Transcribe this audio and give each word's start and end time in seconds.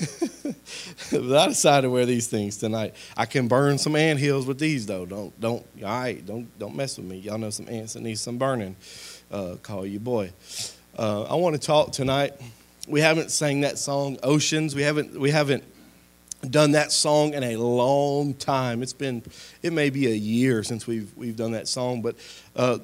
but 1.10 1.36
I 1.36 1.48
decided 1.48 1.82
to 1.82 1.90
wear 1.90 2.06
these 2.06 2.26
things 2.26 2.56
tonight. 2.56 2.94
I 3.16 3.26
can 3.26 3.48
burn 3.48 3.78
some 3.78 3.96
ant 3.96 4.18
hills 4.18 4.46
with 4.46 4.58
these 4.58 4.86
though. 4.86 5.06
Don't 5.06 5.38
don't 5.40 5.66
all 5.82 5.88
right. 5.88 6.24
Don't 6.24 6.58
don't 6.58 6.74
mess 6.74 6.96
with 6.96 7.06
me. 7.06 7.18
Y'all 7.18 7.38
know 7.38 7.50
some 7.50 7.68
ants 7.68 7.94
that 7.94 8.00
need 8.00 8.18
some 8.18 8.38
burning. 8.38 8.76
Uh, 9.30 9.56
call 9.62 9.86
you 9.86 10.00
boy. 10.00 10.32
Uh, 10.98 11.22
I 11.24 11.34
want 11.34 11.54
to 11.54 11.60
talk 11.60 11.92
tonight. 11.92 12.34
We 12.88 13.00
haven't 13.00 13.30
sang 13.30 13.60
that 13.60 13.78
song 13.78 14.18
Oceans. 14.22 14.74
We 14.74 14.82
haven't 14.82 15.18
we 15.18 15.30
haven't 15.30 15.64
done 16.48 16.72
that 16.72 16.92
song 16.92 17.34
in 17.34 17.42
a 17.42 17.56
long 17.56 18.34
time. 18.34 18.82
It's 18.82 18.92
been, 18.92 19.22
it 19.62 19.72
may 19.72 19.90
be 19.90 20.06
a 20.06 20.14
year 20.14 20.62
since 20.62 20.86
we've 20.86 21.14
we've 21.16 21.36
done 21.36 21.52
that 21.52 21.68
song, 21.68 22.02
but 22.02 22.16
uh, 22.56 22.78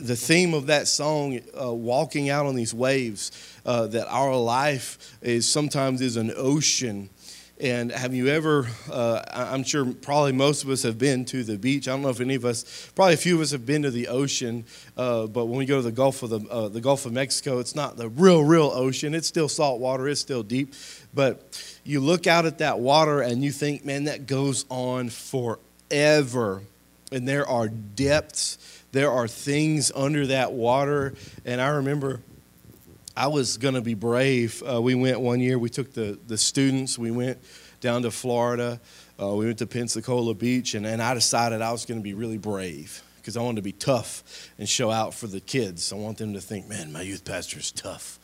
the 0.00 0.16
theme 0.16 0.54
of 0.54 0.66
that 0.66 0.88
song, 0.88 1.40
uh, 1.60 1.72
walking 1.72 2.30
out 2.30 2.46
on 2.46 2.56
these 2.56 2.74
waves, 2.74 3.30
uh, 3.64 3.86
that 3.88 4.08
our 4.08 4.36
life 4.36 5.16
is 5.22 5.48
sometimes 5.48 6.00
is 6.00 6.16
an 6.16 6.32
ocean. 6.36 7.10
And 7.58 7.90
have 7.90 8.12
you 8.12 8.28
ever? 8.28 8.68
Uh, 8.92 9.22
I'm 9.32 9.64
sure 9.64 9.86
probably 9.86 10.32
most 10.32 10.62
of 10.62 10.68
us 10.68 10.82
have 10.82 10.98
been 10.98 11.24
to 11.26 11.42
the 11.42 11.56
beach. 11.56 11.88
I 11.88 11.92
don't 11.92 12.02
know 12.02 12.10
if 12.10 12.20
any 12.20 12.34
of 12.34 12.44
us, 12.44 12.90
probably 12.94 13.14
a 13.14 13.16
few 13.16 13.36
of 13.36 13.40
us 13.40 13.50
have 13.52 13.64
been 13.64 13.82
to 13.84 13.90
the 13.90 14.08
ocean. 14.08 14.66
Uh, 14.94 15.26
but 15.26 15.46
when 15.46 15.56
we 15.56 15.64
go 15.64 15.76
to 15.76 15.82
the 15.82 15.90
Gulf 15.90 16.22
of 16.22 16.28
the 16.28 16.40
uh, 16.50 16.68
the 16.68 16.82
Gulf 16.82 17.06
of 17.06 17.14
Mexico, 17.14 17.58
it's 17.58 17.74
not 17.74 17.96
the 17.96 18.10
real, 18.10 18.44
real 18.44 18.70
ocean. 18.74 19.14
It's 19.14 19.26
still 19.26 19.48
salt 19.48 19.80
water. 19.80 20.06
It's 20.06 20.20
still 20.20 20.42
deep, 20.42 20.74
but 21.16 21.78
you 21.82 22.00
look 22.00 22.26
out 22.26 22.44
at 22.44 22.58
that 22.58 22.78
water 22.78 23.22
and 23.22 23.42
you 23.42 23.50
think, 23.50 23.86
man, 23.86 24.04
that 24.04 24.26
goes 24.26 24.66
on 24.68 25.08
forever. 25.08 26.62
And 27.10 27.26
there 27.26 27.48
are 27.48 27.68
depths, 27.68 28.58
there 28.92 29.10
are 29.10 29.26
things 29.26 29.90
under 29.96 30.26
that 30.26 30.52
water. 30.52 31.14
And 31.46 31.58
I 31.58 31.68
remember 31.68 32.20
I 33.16 33.28
was 33.28 33.56
going 33.56 33.74
to 33.74 33.80
be 33.80 33.94
brave. 33.94 34.62
Uh, 34.62 34.82
we 34.82 34.94
went 34.94 35.18
one 35.20 35.40
year, 35.40 35.58
we 35.58 35.70
took 35.70 35.94
the, 35.94 36.18
the 36.26 36.36
students, 36.36 36.98
we 36.98 37.10
went 37.10 37.38
down 37.80 38.02
to 38.02 38.10
Florida, 38.10 38.78
uh, 39.18 39.28
we 39.28 39.46
went 39.46 39.58
to 39.58 39.66
Pensacola 39.66 40.34
Beach, 40.34 40.74
and, 40.74 40.84
and 40.84 41.00
I 41.00 41.14
decided 41.14 41.62
I 41.62 41.72
was 41.72 41.86
going 41.86 41.98
to 41.98 42.04
be 42.04 42.12
really 42.12 42.38
brave 42.38 43.02
because 43.16 43.38
I 43.38 43.40
wanted 43.40 43.56
to 43.56 43.62
be 43.62 43.72
tough 43.72 44.50
and 44.58 44.68
show 44.68 44.90
out 44.90 45.14
for 45.14 45.28
the 45.28 45.40
kids. 45.40 45.94
I 45.94 45.96
want 45.96 46.18
them 46.18 46.34
to 46.34 46.42
think, 46.42 46.68
man, 46.68 46.92
my 46.92 47.00
youth 47.00 47.24
pastor 47.24 47.58
is 47.58 47.72
tough. 47.72 48.18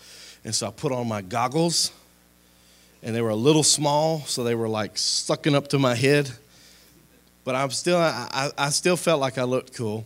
And 0.45 0.55
so 0.55 0.67
I 0.67 0.71
put 0.71 0.93
on 0.93 1.09
my 1.09 1.23
goggles 1.23 1.91
and 3.03 3.15
they 3.15 3.21
were 3.21 3.31
a 3.31 3.37
little 3.37 3.63
small, 3.63 4.21
so 4.21 4.45
they 4.45 4.55
were 4.55 4.69
like 4.69 4.97
sucking 4.97 5.55
up 5.55 5.69
to 5.69 5.79
my 5.79 5.95
head. 5.95 6.31
But 7.45 7.57
I'm 7.57 7.71
still, 7.71 7.99
I, 7.99 8.51
I 8.57 8.71
still 8.71 8.97
felt 8.97 9.21
like 9.21 9.39
I 9.39 9.43
looked 9.43 9.75
cool. 9.75 10.05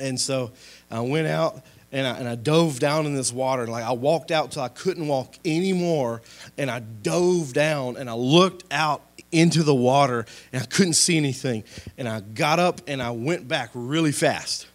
And 0.00 0.20
so 0.20 0.50
I 0.90 1.00
went 1.00 1.28
out 1.28 1.62
and 1.92 2.06
I, 2.06 2.18
and 2.18 2.28
I 2.28 2.34
dove 2.34 2.80
down 2.80 3.06
in 3.06 3.14
this 3.14 3.32
water. 3.32 3.66
Like 3.66 3.84
I 3.84 3.92
walked 3.92 4.30
out 4.30 4.50
till 4.52 4.62
I 4.62 4.68
couldn't 4.68 5.06
walk 5.06 5.36
anymore. 5.44 6.22
And 6.58 6.70
I 6.70 6.80
dove 6.80 7.52
down 7.52 7.96
and 7.96 8.10
I 8.10 8.14
looked 8.14 8.64
out 8.72 9.02
into 9.30 9.62
the 9.62 9.74
water 9.74 10.26
and 10.52 10.62
I 10.62 10.66
couldn't 10.66 10.94
see 10.94 11.16
anything. 11.16 11.62
And 11.96 12.08
I 12.08 12.20
got 12.20 12.58
up 12.58 12.80
and 12.88 13.02
I 13.02 13.12
went 13.12 13.46
back 13.46 13.70
really 13.74 14.12
fast 14.12 14.66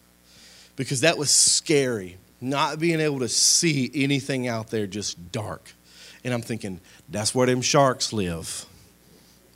because 0.75 1.01
that 1.01 1.17
was 1.17 1.29
scary. 1.29 2.17
Not 2.39 2.79
being 2.79 2.99
able 2.99 3.19
to 3.19 3.27
see 3.27 3.91
anything 3.93 4.47
out 4.47 4.69
there, 4.69 4.85
just 4.85 5.31
dark. 5.31 5.73
And 6.23 6.33
I'm 6.33 6.41
thinking, 6.41 6.79
that's 7.09 7.33
where 7.33 7.47
them 7.47 7.61
sharks 7.61 8.11
live. 8.13 8.65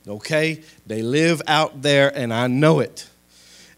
Okay? 0.06 0.62
They 0.86 1.02
live 1.02 1.42
out 1.46 1.82
there, 1.82 2.16
and 2.16 2.32
I 2.32 2.46
know 2.46 2.80
it. 2.80 3.08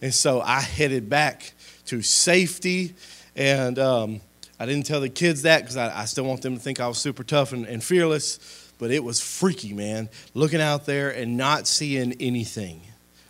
And 0.01 0.13
so 0.13 0.41
I 0.41 0.61
headed 0.61 1.09
back 1.09 1.53
to 1.87 2.03
safety. 2.03 2.95
And 3.37 3.79
um, 3.79 4.21
I 4.59 4.67
didn't 4.67 4.87
tell 4.87 5.01
the 5.01 5.09
kids 5.09 5.43
that 5.43 5.63
because 5.63 5.77
I, 5.77 6.03
I, 6.03 6.05
still 6.05 6.25
want 6.25 6.43
them 6.43 6.55
to 6.55 6.61
think 6.61 6.81
I 6.81 6.89
was 6.89 6.99
super 6.99 7.25
tough 7.25 7.53
and, 7.53 7.67
and 7.67 7.83
fearless. 7.83 8.73
But 8.79 8.91
it 8.91 9.03
was 9.03 9.21
freaky, 9.21 9.73
man, 9.73 10.09
looking 10.35 10.61
out 10.61 10.87
there 10.87 11.11
and 11.11 11.37
not 11.37 11.67
seeing 11.67 12.13
anything, 12.21 12.83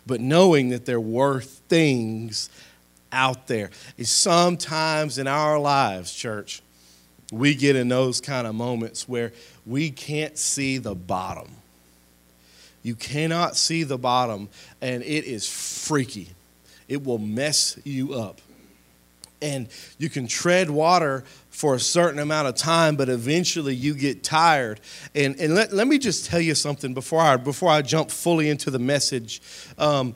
but 0.05 0.19
knowing 0.19 0.69
that 0.69 0.85
there 0.85 0.99
were 0.99 1.41
things 1.41 2.49
out 3.11 3.47
there. 3.47 3.69
Sometimes 4.01 5.17
in 5.17 5.27
our 5.27 5.59
lives, 5.59 6.13
church, 6.13 6.61
we 7.35 7.53
get 7.53 7.75
in 7.75 7.89
those 7.89 8.21
kind 8.21 8.47
of 8.47 8.55
moments 8.55 9.09
where 9.09 9.33
we 9.65 9.91
can't 9.91 10.37
see 10.37 10.77
the 10.77 10.95
bottom. 10.95 11.49
You 12.81 12.95
cannot 12.95 13.57
see 13.57 13.83
the 13.83 13.97
bottom, 13.97 14.47
and 14.79 15.03
it 15.03 15.25
is 15.25 15.47
freaky. 15.49 16.29
It 16.87 17.03
will 17.03 17.17
mess 17.17 17.77
you 17.83 18.13
up. 18.13 18.41
And 19.41 19.67
you 19.97 20.09
can 20.09 20.27
tread 20.27 20.69
water 20.69 21.23
for 21.49 21.75
a 21.75 21.79
certain 21.79 22.19
amount 22.19 22.47
of 22.47 22.55
time, 22.55 22.95
but 22.95 23.09
eventually 23.09 23.75
you 23.75 23.95
get 23.95 24.23
tired. 24.23 24.79
And, 25.13 25.35
and 25.39 25.55
let, 25.55 25.73
let 25.73 25.87
me 25.87 25.97
just 25.97 26.25
tell 26.25 26.39
you 26.39 26.55
something 26.55 26.93
before 26.93 27.21
I, 27.21 27.37
before 27.37 27.69
I 27.69 27.81
jump 27.81 28.11
fully 28.11 28.49
into 28.49 28.71
the 28.71 28.79
message. 28.79 29.41
Um, 29.77 30.15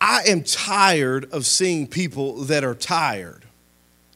I 0.00 0.22
am 0.28 0.42
tired 0.42 1.32
of 1.32 1.46
seeing 1.46 1.86
people 1.86 2.44
that 2.44 2.64
are 2.64 2.74
tired. 2.74 3.45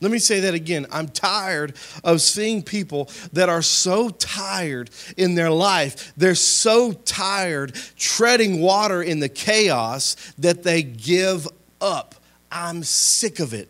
Let 0.01 0.11
me 0.11 0.19
say 0.19 0.41
that 0.41 0.55
again. 0.55 0.87
I'm 0.91 1.09
tired 1.09 1.75
of 2.03 2.23
seeing 2.23 2.63
people 2.63 3.11
that 3.35 3.51
are 3.51 3.61
so 3.61 4.09
tired 4.09 4.91
in 5.17 5.35
their 5.35 5.51
life. 5.51 6.13
They're 6.17 6.35
so 6.35 6.93
tired 6.93 7.75
treading 7.97 8.61
water 8.61 9.03
in 9.03 9.21
the 9.21 9.29
chaos 9.29 10.17
that 10.39 10.63
they 10.63 10.83
give 10.83 11.47
up. 11.83 12.15
I'm 12.51 12.83
sick 12.83 13.41
of 13.41 13.53
it. 13.53 13.69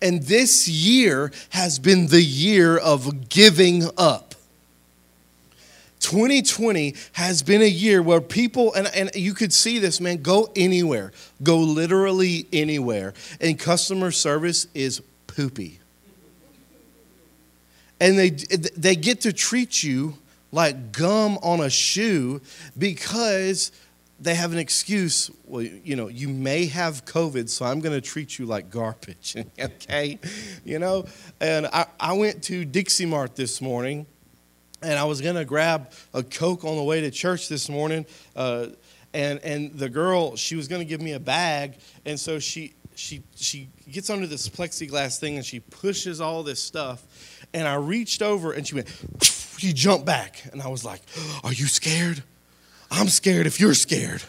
And 0.00 0.22
this 0.22 0.68
year 0.68 1.32
has 1.50 1.78
been 1.78 2.06
the 2.06 2.22
year 2.22 2.78
of 2.78 3.28
giving 3.28 3.88
up. 3.98 4.34
2020 5.98 6.94
has 7.12 7.42
been 7.42 7.62
a 7.62 7.68
year 7.68 8.02
where 8.02 8.20
people, 8.20 8.74
and, 8.74 8.88
and 8.88 9.10
you 9.14 9.34
could 9.34 9.52
see 9.52 9.78
this, 9.78 10.00
man, 10.00 10.20
go 10.20 10.50
anywhere, 10.56 11.12
go 11.42 11.58
literally 11.58 12.46
anywhere. 12.52 13.14
And 13.40 13.58
customer 13.58 14.10
service 14.10 14.66
is 14.74 15.00
poopy. 15.34 15.80
And 18.00 18.18
they, 18.18 18.30
they 18.30 18.96
get 18.96 19.20
to 19.22 19.32
treat 19.32 19.82
you 19.82 20.14
like 20.50 20.92
gum 20.92 21.38
on 21.42 21.60
a 21.60 21.70
shoe 21.70 22.40
because 22.76 23.70
they 24.20 24.34
have 24.34 24.52
an 24.52 24.58
excuse. 24.58 25.30
Well, 25.44 25.62
you 25.62 25.96
know, 25.96 26.08
you 26.08 26.28
may 26.28 26.66
have 26.66 27.04
COVID, 27.04 27.48
so 27.48 27.64
I'm 27.64 27.80
going 27.80 27.94
to 27.94 28.00
treat 28.00 28.38
you 28.38 28.46
like 28.46 28.70
garbage. 28.70 29.36
okay? 29.60 30.18
You 30.64 30.78
know? 30.78 31.06
And 31.40 31.66
I, 31.66 31.86
I 31.98 32.12
went 32.14 32.42
to 32.44 32.64
Dixie 32.64 33.06
Mart 33.06 33.36
this 33.36 33.60
morning 33.60 34.06
and 34.82 34.98
I 34.98 35.04
was 35.04 35.20
going 35.20 35.36
to 35.36 35.44
grab 35.44 35.92
a 36.12 36.22
Coke 36.22 36.64
on 36.64 36.76
the 36.76 36.82
way 36.82 37.00
to 37.00 37.10
church 37.10 37.48
this 37.48 37.68
morning. 37.68 38.04
Uh, 38.34 38.66
and, 39.14 39.38
and 39.40 39.78
the 39.78 39.88
girl, 39.88 40.36
she 40.36 40.56
was 40.56 40.68
going 40.68 40.80
to 40.80 40.86
give 40.86 41.00
me 41.00 41.12
a 41.12 41.20
bag. 41.20 41.76
And 42.04 42.18
so 42.18 42.38
she, 42.38 42.74
she, 42.94 43.22
she 43.36 43.68
gets 43.90 44.10
under 44.10 44.26
this 44.26 44.48
plexiglass 44.48 45.18
thing 45.18 45.36
and 45.36 45.44
she 45.44 45.60
pushes 45.60 46.20
all 46.20 46.42
this 46.42 46.62
stuff. 46.62 47.02
And 47.54 47.66
I 47.66 47.74
reached 47.74 48.22
over 48.22 48.52
and 48.52 48.66
she 48.66 48.74
went, 48.74 48.88
she 49.58 49.72
jumped 49.72 50.06
back. 50.06 50.42
And 50.52 50.62
I 50.62 50.68
was 50.68 50.84
like, 50.84 51.00
Are 51.44 51.52
you 51.52 51.66
scared? 51.66 52.22
I'm 52.90 53.08
scared 53.08 53.46
if 53.46 53.60
you're 53.60 53.74
scared. 53.74 54.22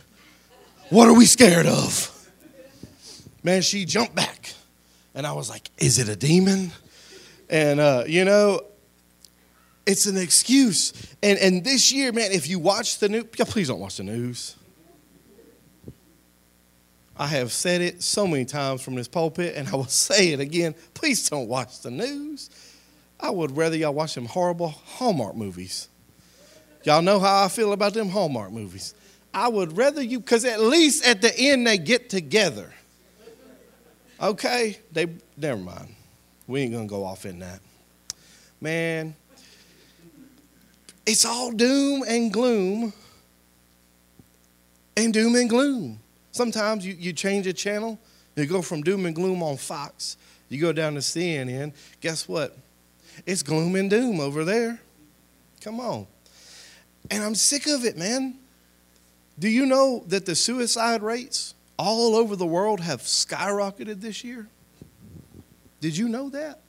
What 0.90 1.08
are 1.08 1.14
we 1.14 1.26
scared 1.26 1.66
of? 1.66 2.10
Man, 3.44 3.62
she 3.62 3.86
jumped 3.86 4.16
back. 4.16 4.54
And 5.16 5.28
I 5.28 5.34
was 5.34 5.50
like, 5.50 5.70
Is 5.78 6.00
it 6.00 6.10
a 6.10 6.16
demon? 6.16 6.72
And, 7.50 7.80
uh, 7.80 8.04
you 8.08 8.26
know, 8.26 8.62
it's 9.86 10.06
an 10.06 10.18
excuse. 10.18 10.94
And, 11.22 11.38
and 11.40 11.64
this 11.64 11.92
year, 11.92 12.12
man, 12.12 12.32
if 12.32 12.48
you 12.48 12.60
watch 12.60 13.00
the 13.00 13.10
news, 13.10 13.26
please 13.26 13.68
don't 13.68 13.80
watch 13.80 13.98
the 13.98 14.04
news. 14.04 14.56
I 17.16 17.28
have 17.28 17.52
said 17.52 17.82
it 17.82 18.02
so 18.02 18.26
many 18.26 18.46
times 18.46 18.82
from 18.82 18.96
this 18.96 19.08
pulpit, 19.08 19.56
and 19.56 19.68
I 19.68 19.76
will 19.76 19.86
say 19.88 20.34
it 20.34 20.40
again. 20.40 20.76
Please 20.94 21.30
don't 21.30 21.48
watch 21.48 21.82
the 21.82 21.92
news. 21.92 22.50
I 23.20 23.30
would 23.30 23.56
rather 23.56 23.78
y'all 23.78 23.94
watch 23.94 24.16
them 24.16 24.26
horrible 24.26 24.70
Hallmark 24.70 25.36
movies. 25.36 25.88
Y'all 26.84 27.02
know 27.02 27.20
how 27.20 27.46
I 27.46 27.48
feel 27.48 27.72
about 27.72 27.94
them 27.94 28.10
Hallmark 28.10 28.52
movies. 28.52 28.94
I 29.34 29.48
would 29.48 29.78
rather 29.78 30.02
you, 30.02 30.20
because 30.20 30.46
at 30.46 30.60
least 30.60 31.06
at 31.06 31.22
the 31.22 31.34
end 31.38 31.66
they 31.66 31.78
get 31.78 32.10
together. 32.10 32.74
Okay? 34.22 34.78
They 34.92 35.08
never 35.38 35.62
mind. 35.62 35.96
We 36.48 36.62
ain't 36.62 36.74
gonna 36.74 36.88
go 36.88 37.06
off 37.06 37.26
in 37.26 37.40
that. 37.40 37.60
Man, 38.60 39.16
it's 41.06 41.26
all 41.26 41.52
doom 41.52 42.04
and 42.08 42.32
gloom 42.32 42.94
and 44.96 45.14
doom 45.14 45.36
and 45.36 45.50
gloom. 45.50 46.00
Sometimes 46.34 46.86
you, 46.86 46.96
you 47.00 47.14
change 47.14 47.46
a 47.46 47.54
channel, 47.54 48.00
you 48.36 48.48
go 48.48 48.64
from 48.64 48.82
doom 48.82 49.06
and 49.06 49.16
gloom 49.16 49.42
on 49.44 49.56
Fox, 49.56 50.18
you 50.50 50.60
go 50.60 50.74
down 50.74 50.96
to 50.96 51.00
CNN, 51.00 51.74
guess 52.02 52.28
what? 52.28 52.58
It's 53.26 53.44
gloom 53.44 53.76
and 53.76 53.90
doom 53.90 54.20
over 54.20 54.44
there. 54.44 54.82
Come 55.62 55.80
on. 55.80 56.08
And 57.12 57.24
I'm 57.24 57.36
sick 57.36 57.68
of 57.68 57.86
it, 57.86 57.98
man. 57.98 58.36
Do 59.38 59.48
you 59.48 59.68
know 59.68 60.04
that 60.08 60.26
the 60.26 60.36
suicide 60.36 61.04
rates 61.04 61.54
all 61.78 62.16
over 62.16 62.36
the 62.36 62.46
world 62.48 62.80
have 62.80 63.02
skyrocketed 63.02 64.02
this 64.02 64.24
year? 64.24 64.48
Did 65.82 65.96
you 65.96 66.10
know 66.10 66.30
that? 66.30 66.62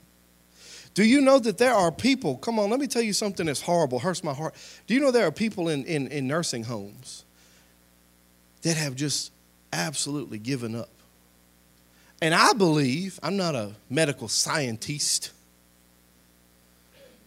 Do 0.93 1.03
you 1.03 1.21
know 1.21 1.39
that 1.39 1.57
there 1.57 1.73
are 1.73 1.91
people? 1.91 2.37
Come 2.37 2.59
on, 2.59 2.69
let 2.69 2.79
me 2.79 2.87
tell 2.87 3.01
you 3.01 3.13
something 3.13 3.47
that's 3.47 3.61
horrible, 3.61 3.97
hurts 3.97 4.23
my 4.23 4.33
heart. 4.33 4.53
Do 4.85 4.93
you 4.93 4.99
know 4.99 5.09
there 5.09 5.25
are 5.25 5.31
people 5.31 5.69
in, 5.69 5.85
in, 5.85 6.07
in 6.07 6.27
nursing 6.27 6.63
homes 6.63 7.25
that 8.61 8.77
have 8.77 8.95
just 8.95 9.31
absolutely 9.73 10.37
given 10.37 10.75
up? 10.75 10.89
And 12.21 12.33
I 12.33 12.53
believe, 12.53 13.19
I'm 13.21 13.37
not 13.37 13.55
a 13.55 13.73
medical 13.89 14.27
scientist, 14.27 15.31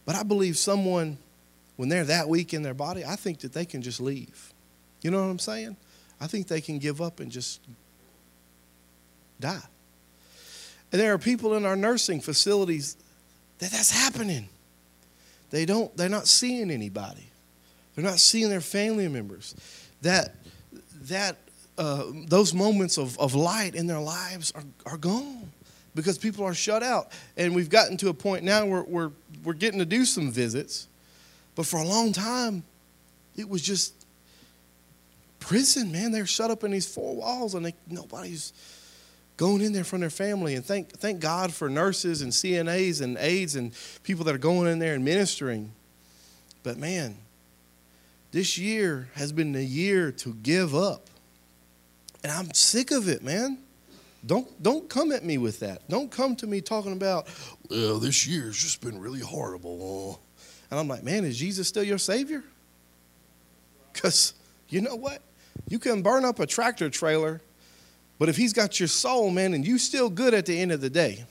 but 0.05 0.15
I 0.15 0.23
believe 0.23 0.57
someone, 0.57 1.17
when 1.75 1.89
they're 1.89 2.05
that 2.05 2.27
weak 2.27 2.53
in 2.53 2.63
their 2.63 2.73
body, 2.73 3.05
I 3.05 3.15
think 3.15 3.39
that 3.41 3.53
they 3.53 3.65
can 3.65 3.81
just 3.81 4.01
leave. 4.01 4.53
You 5.01 5.11
know 5.11 5.21
what 5.21 5.29
I'm 5.29 5.39
saying? 5.39 5.77
I 6.19 6.27
think 6.27 6.47
they 6.47 6.61
can 6.61 6.79
give 6.79 7.01
up 7.01 7.19
and 7.19 7.31
just 7.31 7.61
die. 9.39 9.61
And 10.91 10.99
there 10.99 11.13
are 11.13 11.17
people 11.19 11.53
in 11.53 11.65
our 11.65 11.75
nursing 11.75 12.19
facilities 12.19 12.97
that 13.59 13.71
that's 13.71 13.91
happening. 13.91 14.49
They 15.51 15.65
don't, 15.65 15.95
they're 15.95 16.09
not 16.09 16.27
seeing 16.27 16.71
anybody. 16.71 17.27
They're 17.95 18.03
not 18.03 18.19
seeing 18.19 18.49
their 18.49 18.61
family 18.61 19.07
members. 19.07 19.55
That, 20.01 20.35
that, 21.03 21.37
uh, 21.79 22.03
those 22.27 22.53
moments 22.53 22.97
of, 22.97 23.17
of 23.19 23.33
light 23.33 23.73
in 23.73 23.87
their 23.87 24.01
lives 24.01 24.51
are, 24.53 24.63
are 24.85 24.97
gone 24.97 25.49
because 25.95 26.17
people 26.17 26.43
are 26.43 26.53
shut 26.53 26.83
out. 26.83 27.11
And 27.37 27.55
we've 27.55 27.69
gotten 27.69 27.95
to 27.97 28.09
a 28.09 28.13
point 28.13 28.43
now 28.43 28.65
where 28.65 28.83
we're, 28.83 29.11
we're 29.45 29.53
getting 29.53 29.79
to 29.79 29.85
do 29.85 30.03
some 30.03 30.29
visits. 30.29 30.89
But 31.55 31.65
for 31.65 31.77
a 31.77 31.85
long 31.85 32.11
time, 32.11 32.63
it 33.37 33.47
was 33.47 33.61
just 33.61 33.93
prison, 35.39 35.89
man. 35.89 36.11
They're 36.11 36.25
shut 36.25 36.51
up 36.51 36.65
in 36.65 36.71
these 36.71 36.93
four 36.93 37.15
walls 37.15 37.55
and 37.55 37.65
they, 37.65 37.73
nobody's 37.87 38.51
going 39.37 39.61
in 39.61 39.71
there 39.71 39.85
from 39.85 40.01
their 40.01 40.09
family. 40.09 40.55
And 40.55 40.65
thank, 40.65 40.91
thank 40.91 41.21
God 41.21 41.53
for 41.53 41.69
nurses 41.69 42.21
and 42.21 42.33
CNAs 42.33 43.01
and 43.01 43.17
aides 43.17 43.55
and 43.55 43.71
people 44.03 44.25
that 44.25 44.35
are 44.35 44.39
going 44.39 44.67
in 44.67 44.79
there 44.79 44.95
and 44.95 45.05
ministering. 45.05 45.71
But 46.61 46.77
man, 46.77 47.15
this 48.31 48.57
year 48.57 49.07
has 49.13 49.31
been 49.31 49.53
the 49.53 49.63
year 49.63 50.11
to 50.11 50.33
give 50.33 50.75
up. 50.75 51.09
And 52.23 52.31
I'm 52.31 52.53
sick 52.53 52.91
of 52.91 53.07
it, 53.07 53.23
man. 53.23 53.59
Don't 54.25 54.61
don't 54.61 54.89
come 54.89 55.11
at 55.11 55.23
me 55.23 55.37
with 55.37 55.59
that. 55.61 55.87
Don't 55.87 56.11
come 56.11 56.35
to 56.37 56.47
me 56.47 56.59
talking 56.59 56.91
about, 56.91 57.27
well, 57.69 57.99
this 57.99 58.27
year's 58.27 58.57
just 58.57 58.81
been 58.81 58.99
really 58.99 59.21
horrible. 59.21 60.21
And 60.69 60.79
I'm 60.79 60.87
like, 60.87 61.03
man, 61.03 61.23
is 61.23 61.37
Jesus 61.37 61.67
still 61.67 61.83
your 61.83 61.97
savior? 61.97 62.43
Because 63.93 64.33
you 64.67 64.81
know 64.81 64.95
what? 64.95 65.21
You 65.67 65.79
can 65.79 66.01
burn 66.01 66.25
up 66.25 66.39
a 66.39 66.45
tractor 66.45 66.89
trailer 66.89 67.41
but 68.19 68.27
if 68.27 68.35
he's 68.35 68.53
got 68.53 68.79
your 68.79 68.87
soul, 68.87 69.31
man, 69.31 69.53
and 69.53 69.65
you 69.65 69.79
still 69.79 70.09
good 70.09 70.33
at 70.33 70.45
the 70.45 70.59
end 70.59 70.73
of 70.73 70.81
the 70.81 70.89
day. 70.89 71.23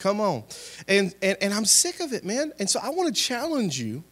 Come 0.00 0.20
on. 0.20 0.42
And, 0.88 1.14
and, 1.22 1.38
and 1.40 1.54
I'm 1.54 1.64
sick 1.64 2.00
of 2.00 2.12
it, 2.12 2.24
man. 2.24 2.52
And 2.58 2.68
so 2.68 2.80
I 2.82 2.90
want 2.90 3.14
to 3.14 3.22
challenge 3.22 3.78
you. 3.78 4.02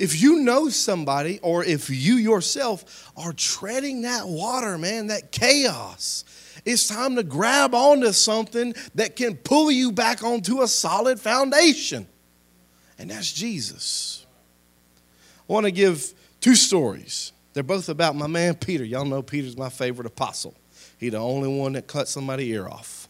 If 0.00 0.18
you 0.18 0.36
know 0.36 0.70
somebody 0.70 1.40
or 1.42 1.62
if 1.62 1.90
you 1.90 2.14
yourself 2.14 3.12
are 3.18 3.34
treading 3.34 4.00
that 4.02 4.26
water, 4.26 4.78
man, 4.78 5.08
that 5.08 5.30
chaos, 5.30 6.24
it's 6.64 6.88
time 6.88 7.16
to 7.16 7.22
grab 7.22 7.74
onto 7.74 8.10
something 8.12 8.72
that 8.94 9.14
can 9.14 9.36
pull 9.36 9.70
you 9.70 9.92
back 9.92 10.24
onto 10.24 10.62
a 10.62 10.68
solid 10.68 11.20
foundation. 11.20 12.06
And 12.98 13.10
that's 13.10 13.30
Jesus. 13.30 14.24
I 15.46 15.52
want 15.52 15.66
to 15.66 15.70
give 15.70 16.14
two 16.40 16.54
stories. 16.54 17.32
They're 17.52 17.62
both 17.62 17.90
about 17.90 18.16
my 18.16 18.26
man 18.26 18.54
Peter. 18.54 18.84
Y'all 18.84 19.04
know 19.04 19.20
Peter's 19.20 19.58
my 19.58 19.68
favorite 19.68 20.06
apostle. 20.06 20.54
He 20.96 21.10
the 21.10 21.18
only 21.18 21.48
one 21.48 21.74
that 21.74 21.86
cut 21.86 22.08
somebody's 22.08 22.48
ear 22.48 22.66
off. 22.66 23.06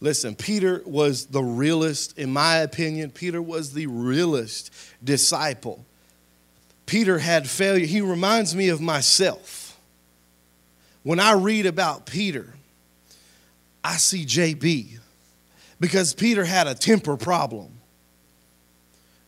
Listen, 0.00 0.34
Peter 0.34 0.82
was 0.84 1.26
the 1.26 1.42
realest, 1.42 2.18
in 2.18 2.32
my 2.32 2.58
opinion, 2.58 3.10
Peter 3.10 3.42
was 3.42 3.72
the 3.72 3.86
realest 3.86 4.72
disciple. 5.02 5.84
Peter 6.86 7.18
had 7.18 7.48
failure. 7.48 7.84
He 7.84 8.00
reminds 8.00 8.54
me 8.54 8.68
of 8.68 8.80
myself. 8.80 9.78
When 11.02 11.18
I 11.18 11.32
read 11.32 11.66
about 11.66 12.06
Peter, 12.06 12.54
I 13.82 13.96
see 13.96 14.24
JB 14.24 14.98
because 15.80 16.14
Peter 16.14 16.44
had 16.44 16.66
a 16.66 16.74
temper 16.74 17.16
problem. 17.16 17.72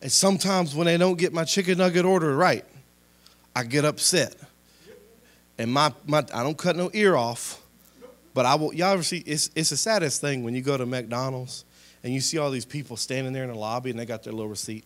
And 0.02 0.10
sometimes 0.10 0.74
when 0.74 0.86
they 0.86 0.96
don't 0.96 1.18
get 1.18 1.32
my 1.32 1.44
chicken 1.44 1.78
nugget 1.78 2.04
order 2.04 2.34
right, 2.36 2.64
I 3.54 3.64
get 3.64 3.84
upset 3.84 4.36
and 5.60 5.70
my, 5.70 5.92
my 6.06 6.24
I 6.32 6.42
don't 6.42 6.56
cut 6.56 6.74
no 6.74 6.90
ear 6.94 7.14
off, 7.14 7.62
but 8.34 8.46
I 8.46 8.54
will. 8.54 8.72
Y'all 8.72 8.92
ever 8.92 9.02
see? 9.02 9.18
It's 9.18 9.50
it's 9.54 9.70
the 9.70 9.76
saddest 9.76 10.20
thing 10.20 10.44
when 10.44 10.54
you 10.54 10.62
go 10.62 10.76
to 10.76 10.86
McDonald's 10.86 11.64
and 12.02 12.12
you 12.12 12.20
see 12.20 12.38
all 12.38 12.50
these 12.50 12.64
people 12.64 12.96
standing 12.96 13.32
there 13.32 13.44
in 13.44 13.50
the 13.50 13.58
lobby 13.58 13.90
and 13.90 13.98
they 13.98 14.06
got 14.06 14.22
their 14.22 14.32
little 14.32 14.48
receipt, 14.48 14.84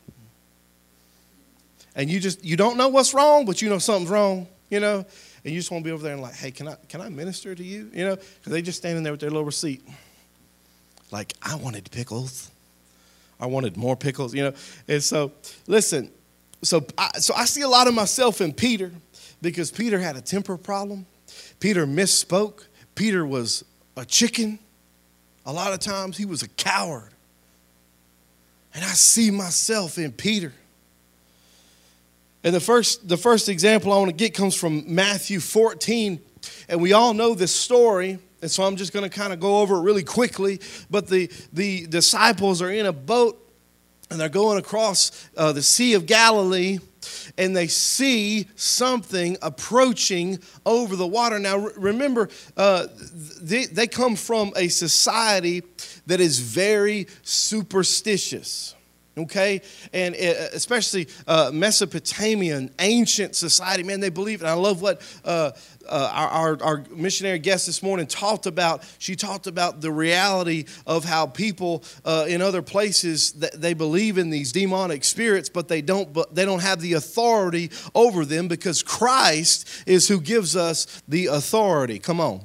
and 1.94 2.10
you 2.10 2.20
just 2.20 2.44
you 2.44 2.56
don't 2.56 2.76
know 2.76 2.88
what's 2.88 3.14
wrong, 3.14 3.44
but 3.44 3.62
you 3.62 3.68
know 3.68 3.78
something's 3.78 4.10
wrong, 4.10 4.48
you 4.70 4.80
know, 4.80 5.04
and 5.44 5.52
you 5.52 5.58
just 5.58 5.70
want 5.70 5.84
to 5.84 5.88
be 5.88 5.92
over 5.92 6.02
there 6.02 6.14
and 6.14 6.22
like, 6.22 6.34
hey, 6.34 6.50
can 6.50 6.68
I 6.68 6.76
can 6.88 7.00
I 7.00 7.08
minister 7.08 7.54
to 7.54 7.62
you, 7.62 7.90
you 7.92 8.04
know, 8.04 8.16
because 8.16 8.52
they 8.52 8.62
just 8.62 8.78
standing 8.78 9.02
there 9.02 9.12
with 9.12 9.20
their 9.20 9.30
little 9.30 9.44
receipt, 9.44 9.82
like 11.10 11.34
I 11.42 11.56
wanted 11.56 11.90
pickles, 11.90 12.50
I 13.38 13.46
wanted 13.46 13.76
more 13.76 13.96
pickles, 13.96 14.34
you 14.34 14.44
know, 14.44 14.54
and 14.88 15.02
so 15.02 15.32
listen, 15.66 16.10
so 16.62 16.84
I, 16.96 17.18
so 17.18 17.34
I 17.34 17.44
see 17.44 17.60
a 17.60 17.68
lot 17.68 17.88
of 17.88 17.94
myself 17.94 18.40
in 18.40 18.52
Peter 18.52 18.90
because 19.42 19.70
Peter 19.70 19.98
had 19.98 20.16
a 20.16 20.20
temper 20.20 20.56
problem. 20.56 21.06
Peter 21.60 21.86
misspoke. 21.86 22.64
Peter 22.94 23.24
was 23.24 23.64
a 23.96 24.04
chicken. 24.04 24.58
A 25.46 25.52
lot 25.52 25.72
of 25.72 25.80
times 25.80 26.16
he 26.16 26.24
was 26.24 26.42
a 26.42 26.48
coward. 26.48 27.10
And 28.74 28.84
I 28.84 28.88
see 28.88 29.30
myself 29.30 29.98
in 29.98 30.12
Peter. 30.12 30.52
And 32.42 32.54
the 32.54 32.60
first, 32.60 33.08
the 33.08 33.16
first 33.16 33.48
example 33.48 33.92
I 33.92 33.98
want 33.98 34.10
to 34.10 34.16
get 34.16 34.34
comes 34.34 34.54
from 34.54 34.94
Matthew 34.94 35.40
14. 35.40 36.20
And 36.68 36.82
we 36.82 36.92
all 36.92 37.14
know 37.14 37.34
this 37.34 37.54
story. 37.54 38.18
And 38.42 38.50
so 38.50 38.64
I'm 38.64 38.76
just 38.76 38.92
going 38.92 39.08
to 39.08 39.16
kind 39.16 39.32
of 39.32 39.40
go 39.40 39.58
over 39.58 39.76
it 39.76 39.82
really 39.82 40.02
quickly. 40.02 40.60
But 40.90 41.08
the, 41.08 41.30
the 41.52 41.86
disciples 41.86 42.60
are 42.60 42.70
in 42.70 42.86
a 42.86 42.92
boat 42.92 43.40
and 44.10 44.20
they're 44.20 44.28
going 44.28 44.58
across 44.58 45.28
uh, 45.36 45.52
the 45.52 45.62
Sea 45.62 45.94
of 45.94 46.06
Galilee 46.06 46.78
and 47.36 47.54
they 47.56 47.66
see 47.66 48.48
something 48.56 49.36
approaching 49.42 50.38
over 50.64 50.96
the 50.96 51.06
water. 51.06 51.38
Now, 51.38 51.58
remember, 51.58 52.28
uh, 52.56 52.86
they, 53.40 53.66
they 53.66 53.86
come 53.86 54.16
from 54.16 54.52
a 54.56 54.68
society 54.68 55.62
that 56.06 56.20
is 56.20 56.38
very 56.38 57.06
superstitious 57.22 58.74
okay? 59.16 59.60
And 59.92 60.14
uh, 60.14 60.48
especially 60.52 61.08
uh, 61.26 61.50
mesopotamian 61.52 62.70
ancient 62.78 63.36
society 63.36 63.82
man 63.82 64.00
they 64.00 64.10
believe 64.10 64.40
and 64.40 64.50
i 64.50 64.54
love 64.54 64.82
what 64.82 65.00
uh, 65.24 65.50
uh, 65.88 66.10
our, 66.12 66.62
our, 66.62 66.84
missionary 66.90 67.38
guest 67.38 67.66
this 67.66 67.82
morning 67.82 68.06
talked 68.06 68.46
about. 68.46 68.84
She 68.98 69.16
talked 69.16 69.46
about 69.46 69.80
the 69.80 69.90
reality 69.90 70.64
of 70.86 71.04
how 71.04 71.26
people 71.26 71.84
uh, 72.04 72.26
in 72.28 72.40
other 72.40 72.62
places 72.62 73.32
they 73.32 73.74
believe 73.74 74.18
in 74.18 74.30
these 74.30 74.52
demonic 74.52 75.04
spirits 75.04 75.48
but 75.48 75.68
they 75.68 75.82
don't 75.82 76.12
but 76.12 76.34
they 76.34 76.44
don't 76.44 76.62
have 76.62 76.80
the 76.80 76.94
authority 76.94 77.70
over 77.94 78.24
them 78.24 78.48
because 78.48 78.82
christ 78.82 79.68
is 79.86 80.08
who 80.08 80.20
gives 80.20 80.56
us 80.56 81.02
the 81.08 81.26
authority. 81.26 81.98
Come 81.98 82.20
on 82.20 82.40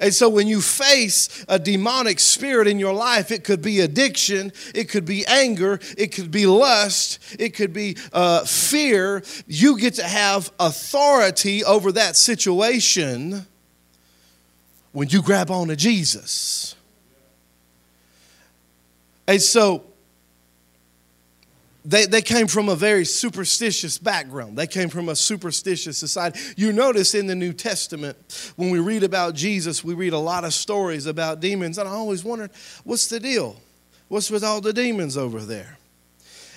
and 0.00 0.14
so 0.14 0.28
when 0.28 0.46
you 0.46 0.60
face 0.60 1.44
a 1.48 1.58
demonic 1.58 2.20
spirit 2.20 2.68
in 2.68 2.78
your 2.78 2.92
life, 2.92 3.30
it 3.30 3.44
could 3.44 3.62
be 3.62 3.80
addiction, 3.80 4.52
it 4.74 4.88
could 4.88 5.04
be 5.04 5.24
anger, 5.26 5.80
it 5.96 6.08
could 6.08 6.30
be 6.30 6.46
lust, 6.46 7.18
it 7.38 7.50
could 7.50 7.72
be 7.72 7.96
uh, 8.12 8.44
fear. 8.44 9.22
You 9.46 9.78
get 9.78 9.94
to 9.94 10.04
have 10.04 10.52
authority 10.58 11.64
over 11.64 11.92
that 11.92 12.16
situation 12.16 13.46
when 14.92 15.08
you 15.08 15.22
grab 15.22 15.50
on 15.50 15.68
to 15.68 15.76
Jesus. 15.76 16.74
And 19.26 19.42
so 19.42 19.84
they, 21.86 22.06
they 22.06 22.20
came 22.20 22.48
from 22.48 22.68
a 22.68 22.74
very 22.74 23.04
superstitious 23.04 23.96
background. 23.96 24.58
They 24.58 24.66
came 24.66 24.88
from 24.88 25.08
a 25.08 25.14
superstitious 25.14 25.96
society. 25.96 26.40
You 26.56 26.72
notice 26.72 27.14
in 27.14 27.28
the 27.28 27.34
New 27.36 27.52
Testament, 27.52 28.16
when 28.56 28.70
we 28.70 28.80
read 28.80 29.04
about 29.04 29.34
Jesus, 29.34 29.84
we 29.84 29.94
read 29.94 30.12
a 30.12 30.18
lot 30.18 30.44
of 30.44 30.52
stories 30.52 31.06
about 31.06 31.40
demons. 31.40 31.78
And 31.78 31.88
I 31.88 31.92
always 31.92 32.24
wondered, 32.24 32.50
what's 32.82 33.06
the 33.06 33.20
deal? 33.20 33.56
What's 34.08 34.30
with 34.30 34.42
all 34.42 34.60
the 34.60 34.72
demons 34.72 35.16
over 35.16 35.40
there? 35.40 35.78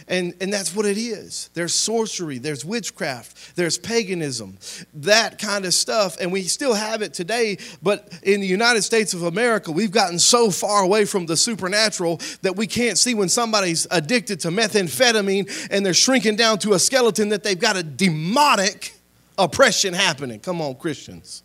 And, 0.10 0.34
and 0.42 0.52
that's 0.52 0.76
what 0.76 0.88
it 0.88 0.98
is. 0.98 1.52
There's 1.54 1.74
sorcery, 1.74 2.40
there's 2.40 2.66
witchcraft, 2.66 3.56
there's 3.56 3.78
paganism, 3.78 4.58
that 4.96 5.38
kind 5.38 5.66
of 5.66 5.74
stuff. 5.76 6.18
And 6.20 6.32
we 6.32 6.42
still 6.44 6.74
have 6.74 7.04
it 7.04 7.14
today. 7.14 7.60
But 7.84 8.12
in 8.24 8.42
the 8.42 8.48
United 8.48 8.82
States 8.82 9.14
of 9.14 9.22
America, 9.22 9.72
we've 9.72 9.92
gotten 9.92 10.18
so 10.18 10.50
far 10.50 10.82
away 10.82 11.06
from 11.06 11.28
the 11.28 11.38
supernatural 11.38 12.20
that 12.42 12.56
we 12.56 12.66
can't 12.66 12.98
see 12.98 13.14
when 13.14 13.30
somebody's 13.30 13.86
addicted 13.92 14.40
to 14.40 14.48
methamphetamine 14.50 15.70
and 15.70 15.86
they're 15.86 15.94
shrinking 15.94 16.36
down 16.36 16.58
to 16.60 16.74
a 16.74 16.80
skeleton 16.80 17.30
that 17.30 17.44
they've 17.44 17.60
got 17.60 17.78
a 17.78 17.84
demonic 17.84 18.96
oppression 19.38 19.94
happening. 19.94 20.40
Come 20.40 20.60
on, 20.60 20.74
Christians. 20.76 21.44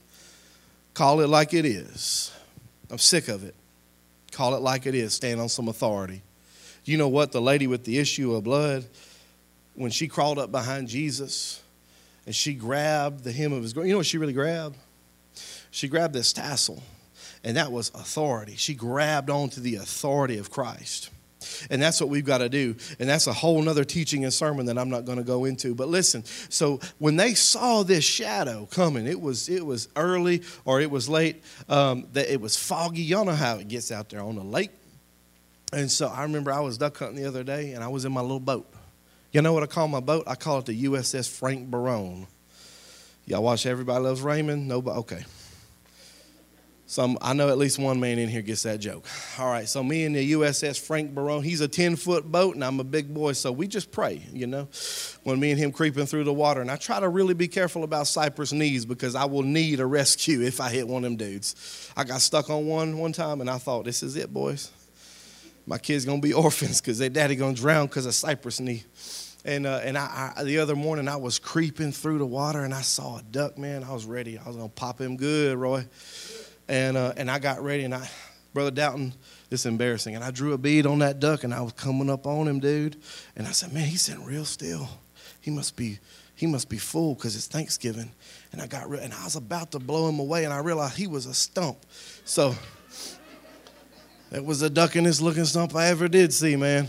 Call 0.94 1.20
it 1.20 1.28
like 1.28 1.52
it 1.52 1.66
is. 1.66 2.32
I'm 2.90 2.98
sick 2.98 3.28
of 3.28 3.44
it. 3.44 3.54
Call 4.32 4.54
it 4.54 4.62
like 4.62 4.86
it 4.86 4.94
is. 4.94 5.12
Stand 5.12 5.38
on 5.38 5.50
some 5.50 5.68
authority. 5.68 6.22
You 6.84 6.98
know 6.98 7.08
what? 7.08 7.32
The 7.32 7.40
lady 7.40 7.66
with 7.66 7.84
the 7.84 7.98
issue 7.98 8.34
of 8.34 8.44
blood, 8.44 8.84
when 9.74 9.90
she 9.90 10.08
crawled 10.08 10.38
up 10.38 10.52
behind 10.52 10.88
Jesus 10.88 11.62
and 12.26 12.34
she 12.34 12.54
grabbed 12.54 13.24
the 13.24 13.32
hem 13.32 13.52
of 13.52 13.62
his 13.62 13.72
garment, 13.72 13.88
you 13.88 13.94
know 13.94 13.98
what 13.98 14.06
she 14.06 14.18
really 14.18 14.32
grabbed? 14.32 14.76
She 15.70 15.88
grabbed 15.88 16.14
this 16.14 16.32
tassel, 16.32 16.82
and 17.42 17.56
that 17.56 17.72
was 17.72 17.90
authority. 17.94 18.54
She 18.56 18.74
grabbed 18.74 19.28
onto 19.28 19.60
the 19.60 19.76
authority 19.76 20.38
of 20.38 20.50
Christ. 20.50 21.10
And 21.70 21.82
that's 21.82 22.00
what 22.00 22.08
we've 22.08 22.24
got 22.24 22.38
to 22.38 22.48
do. 22.48 22.76
And 22.98 23.08
that's 23.08 23.26
a 23.26 23.32
whole 23.32 23.60
nother 23.60 23.84
teaching 23.84 24.24
and 24.24 24.32
sermon 24.32 24.66
that 24.66 24.78
I'm 24.78 24.88
not 24.88 25.04
going 25.04 25.18
to 25.18 25.24
go 25.24 25.44
into. 25.44 25.74
But 25.74 25.88
listen, 25.88 26.24
so 26.48 26.80
when 26.98 27.16
they 27.16 27.34
saw 27.34 27.82
this 27.82 28.04
shadow 28.04 28.66
coming, 28.70 29.06
it 29.06 29.20
was 29.20 29.48
it 29.48 29.64
was 29.64 29.88
early 29.96 30.42
or 30.64 30.80
it 30.80 30.90
was 30.90 31.08
late. 31.08 31.42
Um, 31.68 32.06
that 32.12 32.32
it 32.32 32.40
was 32.40 32.56
foggy. 32.56 33.02
Y'all 33.02 33.24
know 33.24 33.32
how 33.32 33.56
it 33.56 33.68
gets 33.68 33.92
out 33.92 34.08
there 34.08 34.22
on 34.22 34.36
the 34.36 34.44
lake. 34.44 34.70
And 35.74 35.90
so 35.90 36.06
I 36.06 36.22
remember 36.22 36.52
I 36.52 36.60
was 36.60 36.78
duck 36.78 36.96
hunting 36.98 37.20
the 37.20 37.28
other 37.28 37.42
day, 37.42 37.72
and 37.72 37.82
I 37.82 37.88
was 37.88 38.04
in 38.04 38.12
my 38.12 38.20
little 38.20 38.40
boat. 38.40 38.72
You 39.32 39.42
know 39.42 39.52
what 39.52 39.64
I 39.64 39.66
call 39.66 39.88
my 39.88 40.00
boat? 40.00 40.24
I 40.28 40.36
call 40.36 40.60
it 40.60 40.66
the 40.66 40.84
USS 40.84 41.28
Frank 41.28 41.68
Barone. 41.68 42.28
Y'all 43.26 43.42
watch 43.42 43.66
Everybody 43.66 44.04
Loves 44.04 44.22
Raymond? 44.22 44.68
Nobody? 44.68 44.98
Okay. 45.00 45.24
Some, 46.86 47.18
I 47.20 47.32
know 47.32 47.48
at 47.48 47.58
least 47.58 47.78
one 47.78 47.98
man 47.98 48.18
in 48.18 48.28
here 48.28 48.42
gets 48.42 48.62
that 48.62 48.78
joke. 48.78 49.06
All 49.38 49.50
right, 49.50 49.66
so 49.68 49.82
me 49.82 50.04
and 50.04 50.14
the 50.14 50.32
USS 50.32 50.78
Frank 50.78 51.14
Barone, 51.14 51.42
he's 51.42 51.60
a 51.62 51.66
10 51.66 51.96
foot 51.96 52.30
boat 52.30 52.54
and 52.54 52.64
I'm 52.64 52.78
a 52.78 52.84
big 52.84 53.12
boy, 53.12 53.32
so 53.32 53.50
we 53.50 53.66
just 53.66 53.90
pray, 53.90 54.22
you 54.32 54.46
know, 54.46 54.68
when 55.24 55.40
me 55.40 55.50
and 55.50 55.58
him 55.58 55.72
creeping 55.72 56.06
through 56.06 56.24
the 56.24 56.32
water. 56.32 56.60
And 56.60 56.70
I 56.70 56.76
try 56.76 57.00
to 57.00 57.08
really 57.08 57.34
be 57.34 57.48
careful 57.48 57.82
about 57.82 58.06
Cypress 58.06 58.52
knees 58.52 58.84
because 58.84 59.16
I 59.16 59.24
will 59.24 59.42
need 59.42 59.80
a 59.80 59.86
rescue 59.86 60.40
if 60.42 60.60
I 60.60 60.68
hit 60.68 60.86
one 60.86 61.04
of 61.04 61.10
them 61.10 61.16
dudes. 61.16 61.90
I 61.96 62.04
got 62.04 62.20
stuck 62.20 62.50
on 62.50 62.66
one 62.66 62.98
one 62.98 63.12
time 63.12 63.40
and 63.40 63.50
I 63.50 63.58
thought, 63.58 63.86
this 63.86 64.02
is 64.04 64.14
it, 64.14 64.32
boys. 64.32 64.70
My 65.66 65.78
kids 65.78 66.04
gonna 66.04 66.20
be 66.20 66.32
orphans 66.34 66.80
because 66.80 66.98
their 66.98 67.08
daddy 67.08 67.36
gonna 67.36 67.54
drown 67.54 67.86
because 67.86 68.06
of 68.06 68.14
Cypress 68.14 68.60
knee. 68.60 68.84
And, 69.46 69.66
uh, 69.66 69.80
and 69.82 69.98
I, 69.98 70.32
I, 70.36 70.44
the 70.44 70.58
other 70.58 70.74
morning 70.74 71.06
I 71.06 71.16
was 71.16 71.38
creeping 71.38 71.92
through 71.92 72.18
the 72.18 72.26
water 72.26 72.64
and 72.64 72.72
I 72.72 72.80
saw 72.80 73.18
a 73.18 73.22
duck, 73.22 73.58
man. 73.58 73.84
I 73.84 73.92
was 73.92 74.06
ready. 74.06 74.38
I 74.38 74.46
was 74.46 74.56
gonna 74.56 74.68
pop 74.70 75.00
him 75.00 75.16
good, 75.16 75.58
Roy. 75.58 75.86
And, 76.66 76.96
uh, 76.96 77.12
and 77.16 77.30
I 77.30 77.38
got 77.38 77.62
ready, 77.62 77.84
and 77.84 77.94
I, 77.94 78.08
Brother 78.54 78.70
Dalton, 78.70 79.12
it's 79.50 79.66
embarrassing. 79.66 80.14
And 80.14 80.24
I 80.24 80.30
drew 80.30 80.54
a 80.54 80.58
bead 80.58 80.86
on 80.86 81.00
that 81.00 81.20
duck, 81.20 81.44
and 81.44 81.52
I 81.52 81.60
was 81.60 81.72
coming 81.72 82.08
up 82.08 82.26
on 82.26 82.48
him, 82.48 82.58
dude. 82.58 82.96
And 83.36 83.46
I 83.46 83.50
said, 83.50 83.72
man, 83.72 83.86
he's 83.86 84.02
sitting 84.02 84.24
real 84.24 84.46
still. 84.46 84.88
He 85.40 85.50
must 85.50 85.76
be, 85.76 85.98
he 86.34 86.46
must 86.46 86.70
be 86.70 86.78
full 86.78 87.14
because 87.14 87.36
it's 87.36 87.46
Thanksgiving. 87.46 88.10
And 88.52 88.62
I 88.62 88.66
got, 88.66 88.88
re- 88.88 89.00
and 89.02 89.12
I 89.12 89.24
was 89.24 89.36
about 89.36 89.72
to 89.72 89.78
blow 89.78 90.08
him 90.08 90.20
away, 90.20 90.44
and 90.44 90.54
I 90.54 90.60
realized 90.60 90.96
he 90.96 91.06
was 91.06 91.26
a 91.26 91.34
stump. 91.34 91.78
So 92.24 92.54
that 94.34 94.44
was 94.44 94.58
the 94.58 94.68
duckingest 94.68 95.22
looking 95.22 95.44
stump 95.44 95.76
I 95.76 95.86
ever 95.86 96.08
did 96.08 96.32
see, 96.32 96.56
man. 96.56 96.88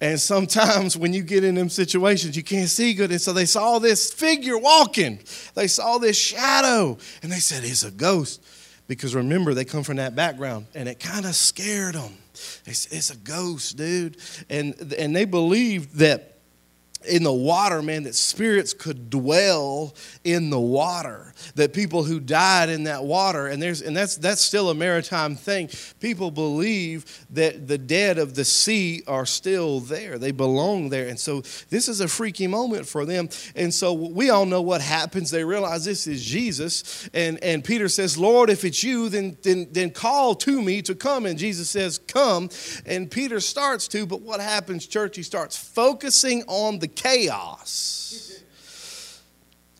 And 0.00 0.18
sometimes 0.18 0.96
when 0.96 1.12
you 1.12 1.22
get 1.22 1.44
in 1.44 1.54
them 1.54 1.68
situations, 1.68 2.34
you 2.34 2.42
can't 2.42 2.70
see 2.70 2.94
good. 2.94 3.10
And 3.10 3.20
so 3.20 3.34
they 3.34 3.44
saw 3.44 3.78
this 3.78 4.10
figure 4.10 4.56
walking. 4.56 5.20
They 5.54 5.66
saw 5.66 5.98
this 5.98 6.16
shadow. 6.16 6.96
And 7.22 7.30
they 7.30 7.40
said, 7.40 7.62
It's 7.62 7.84
a 7.84 7.90
ghost. 7.90 8.42
Because 8.88 9.14
remember, 9.14 9.52
they 9.52 9.66
come 9.66 9.82
from 9.82 9.98
that 9.98 10.16
background. 10.16 10.66
And 10.74 10.88
it 10.88 10.98
kind 10.98 11.26
of 11.26 11.34
scared 11.34 11.94
them. 11.94 12.14
It's 12.64 13.10
a 13.10 13.18
ghost, 13.18 13.76
dude. 13.76 14.16
And, 14.48 14.94
and 14.98 15.14
they 15.14 15.26
believed 15.26 15.96
that 15.98 16.33
in 17.06 17.22
the 17.22 17.32
water, 17.32 17.82
man, 17.82 18.04
that 18.04 18.14
spirits 18.14 18.72
could 18.72 19.10
dwell 19.10 19.94
in 20.24 20.50
the 20.50 20.60
water. 20.60 21.32
That 21.54 21.72
people 21.72 22.04
who 22.04 22.20
died 22.20 22.68
in 22.68 22.84
that 22.84 23.04
water, 23.04 23.46
and 23.46 23.62
there's 23.62 23.82
and 23.82 23.96
that's 23.96 24.16
that's 24.16 24.40
still 24.40 24.70
a 24.70 24.74
maritime 24.74 25.36
thing. 25.36 25.68
People 26.00 26.30
believe 26.30 27.26
that 27.30 27.66
the 27.66 27.78
dead 27.78 28.18
of 28.18 28.34
the 28.34 28.44
sea 28.44 29.02
are 29.06 29.26
still 29.26 29.80
there. 29.80 30.18
They 30.18 30.30
belong 30.30 30.88
there. 30.88 31.08
And 31.08 31.18
so 31.18 31.42
this 31.70 31.88
is 31.88 32.00
a 32.00 32.08
freaky 32.08 32.46
moment 32.46 32.86
for 32.86 33.04
them. 33.04 33.28
And 33.56 33.72
so 33.72 33.92
we 33.92 34.30
all 34.30 34.46
know 34.46 34.62
what 34.62 34.80
happens. 34.80 35.30
They 35.30 35.44
realize 35.44 35.84
this 35.84 36.06
is 36.06 36.24
Jesus. 36.24 37.08
And 37.12 37.42
and 37.42 37.64
Peter 37.64 37.88
says, 37.88 38.16
Lord, 38.16 38.50
if 38.50 38.64
it's 38.64 38.82
you, 38.82 39.08
then 39.08 39.36
then 39.42 39.68
then 39.72 39.90
call 39.90 40.34
to 40.36 40.62
me 40.62 40.82
to 40.82 40.94
come. 40.94 41.26
And 41.26 41.38
Jesus 41.38 41.70
says, 41.70 41.98
Come. 41.98 42.48
And 42.86 43.10
Peter 43.10 43.40
starts 43.40 43.88
to, 43.88 44.06
but 44.06 44.20
what 44.20 44.40
happens, 44.40 44.86
church? 44.86 45.16
He 45.16 45.22
starts 45.22 45.56
focusing 45.56 46.42
on 46.46 46.78
the 46.78 46.88
chaos. 46.94 48.40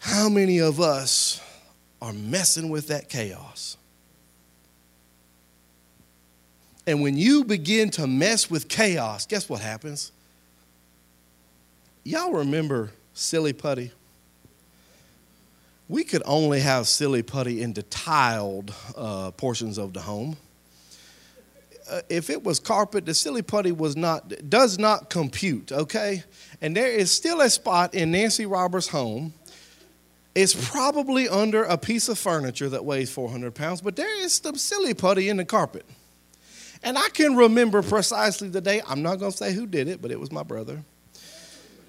How 0.01 0.29
many 0.29 0.59
of 0.59 0.81
us 0.81 1.41
are 2.03 2.13
messing 2.13 2.69
with 2.69 2.89
that 2.89 3.09
chaos? 3.09 3.77
And 6.87 7.01
when 7.01 7.17
you 7.17 7.45
begin 7.45 7.91
to 7.93 8.07
mess 8.07 8.51
with 8.51 8.69
chaos, 8.69 9.27
guess 9.27 9.49
what 9.49 9.61
happens? 9.61 10.13
Y'all 12.05 12.33
remember 12.33 12.91
silly 13.15 13.55
putty? 13.55 13.91
We 15.89 16.05
could 16.05 16.23
only 16.27 16.61
have 16.61 16.87
silly 16.87 17.23
putty 17.23 17.63
in 17.63 17.73
the 17.73 17.83
tiled 17.85 18.75
uh, 18.97 19.31
portions 19.33 19.79
of 19.79 19.95
the 19.95 20.01
home 20.01 20.37
uh, 21.91 22.01
if 22.09 22.31
it 22.31 22.43
was 22.43 22.59
carpet, 22.59 23.07
the 23.07 23.15
silly 23.15 23.43
putty 23.43 23.73
was 23.73 23.97
not 23.97 24.49
does 24.49 24.79
not 24.79 25.11
compute. 25.11 25.73
Okay, 25.73 26.23
and 26.61 26.77
there 26.77 26.91
is 26.91 27.11
still 27.11 27.41
a 27.41 27.51
spot 27.51 27.95
in 27.95 28.11
Nancy 28.11 28.47
Roberts' 28.47 28.89
home. 28.89 29.35
It's 30.35 30.71
probably 30.71 31.29
under 31.29 31.63
a 31.63 31.79
piece 31.79 32.09
of 32.09 32.19
furniture 32.19 32.69
that 32.69 32.85
weighs 32.85 33.11
400 33.11 33.55
pounds, 33.55 33.81
but 33.81 33.95
there 33.95 34.21
is 34.23 34.35
some 34.35 34.57
silly 34.57 34.93
putty 34.93 35.29
in 35.29 35.37
the 35.37 35.45
carpet. 35.45 35.87
And 36.83 36.99
I 36.99 37.09
can 37.11 37.37
remember 37.37 37.83
precisely 37.83 38.49
the 38.49 38.61
day. 38.61 38.83
I'm 38.87 39.03
not 39.03 39.21
going 39.21 39.31
to 39.31 39.37
say 39.37 39.53
who 39.53 39.67
did 39.67 39.87
it, 39.87 40.03
but 40.03 40.11
it 40.11 40.19
was 40.19 40.33
my 40.33 40.43
brother. 40.43 40.83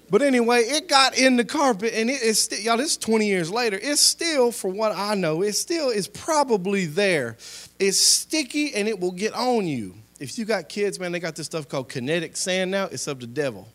But 0.08 0.22
anyway, 0.22 0.60
it 0.60 0.88
got 0.88 1.18
in 1.18 1.36
the 1.36 1.44
carpet, 1.44 1.92
and 1.94 2.08
it 2.08 2.22
is 2.22 2.40
still, 2.40 2.60
y'all, 2.60 2.76
this 2.76 2.92
is 2.92 2.96
20 2.96 3.26
years 3.26 3.50
later. 3.50 3.78
It's 3.80 4.00
still, 4.00 4.52
for 4.52 4.68
what 4.68 4.92
I 4.94 5.16
know, 5.16 5.42
it 5.42 5.54
still 5.54 5.90
is 5.90 6.06
probably 6.06 6.86
there. 6.86 7.36
It's 7.80 7.98
sticky 7.98 8.74
and 8.74 8.86
it 8.86 9.00
will 9.00 9.10
get 9.10 9.34
on 9.34 9.66
you. 9.66 9.94
If 10.20 10.38
you 10.38 10.44
got 10.44 10.68
kids, 10.68 11.00
man, 11.00 11.12
they 11.12 11.18
got 11.20 11.34
this 11.34 11.46
stuff 11.46 11.68
called 11.68 11.88
kinetic 11.88 12.36
sand 12.36 12.70
now. 12.70 12.84
It's 12.84 13.06
of 13.08 13.18
the 13.18 13.26
devil. 13.26 13.68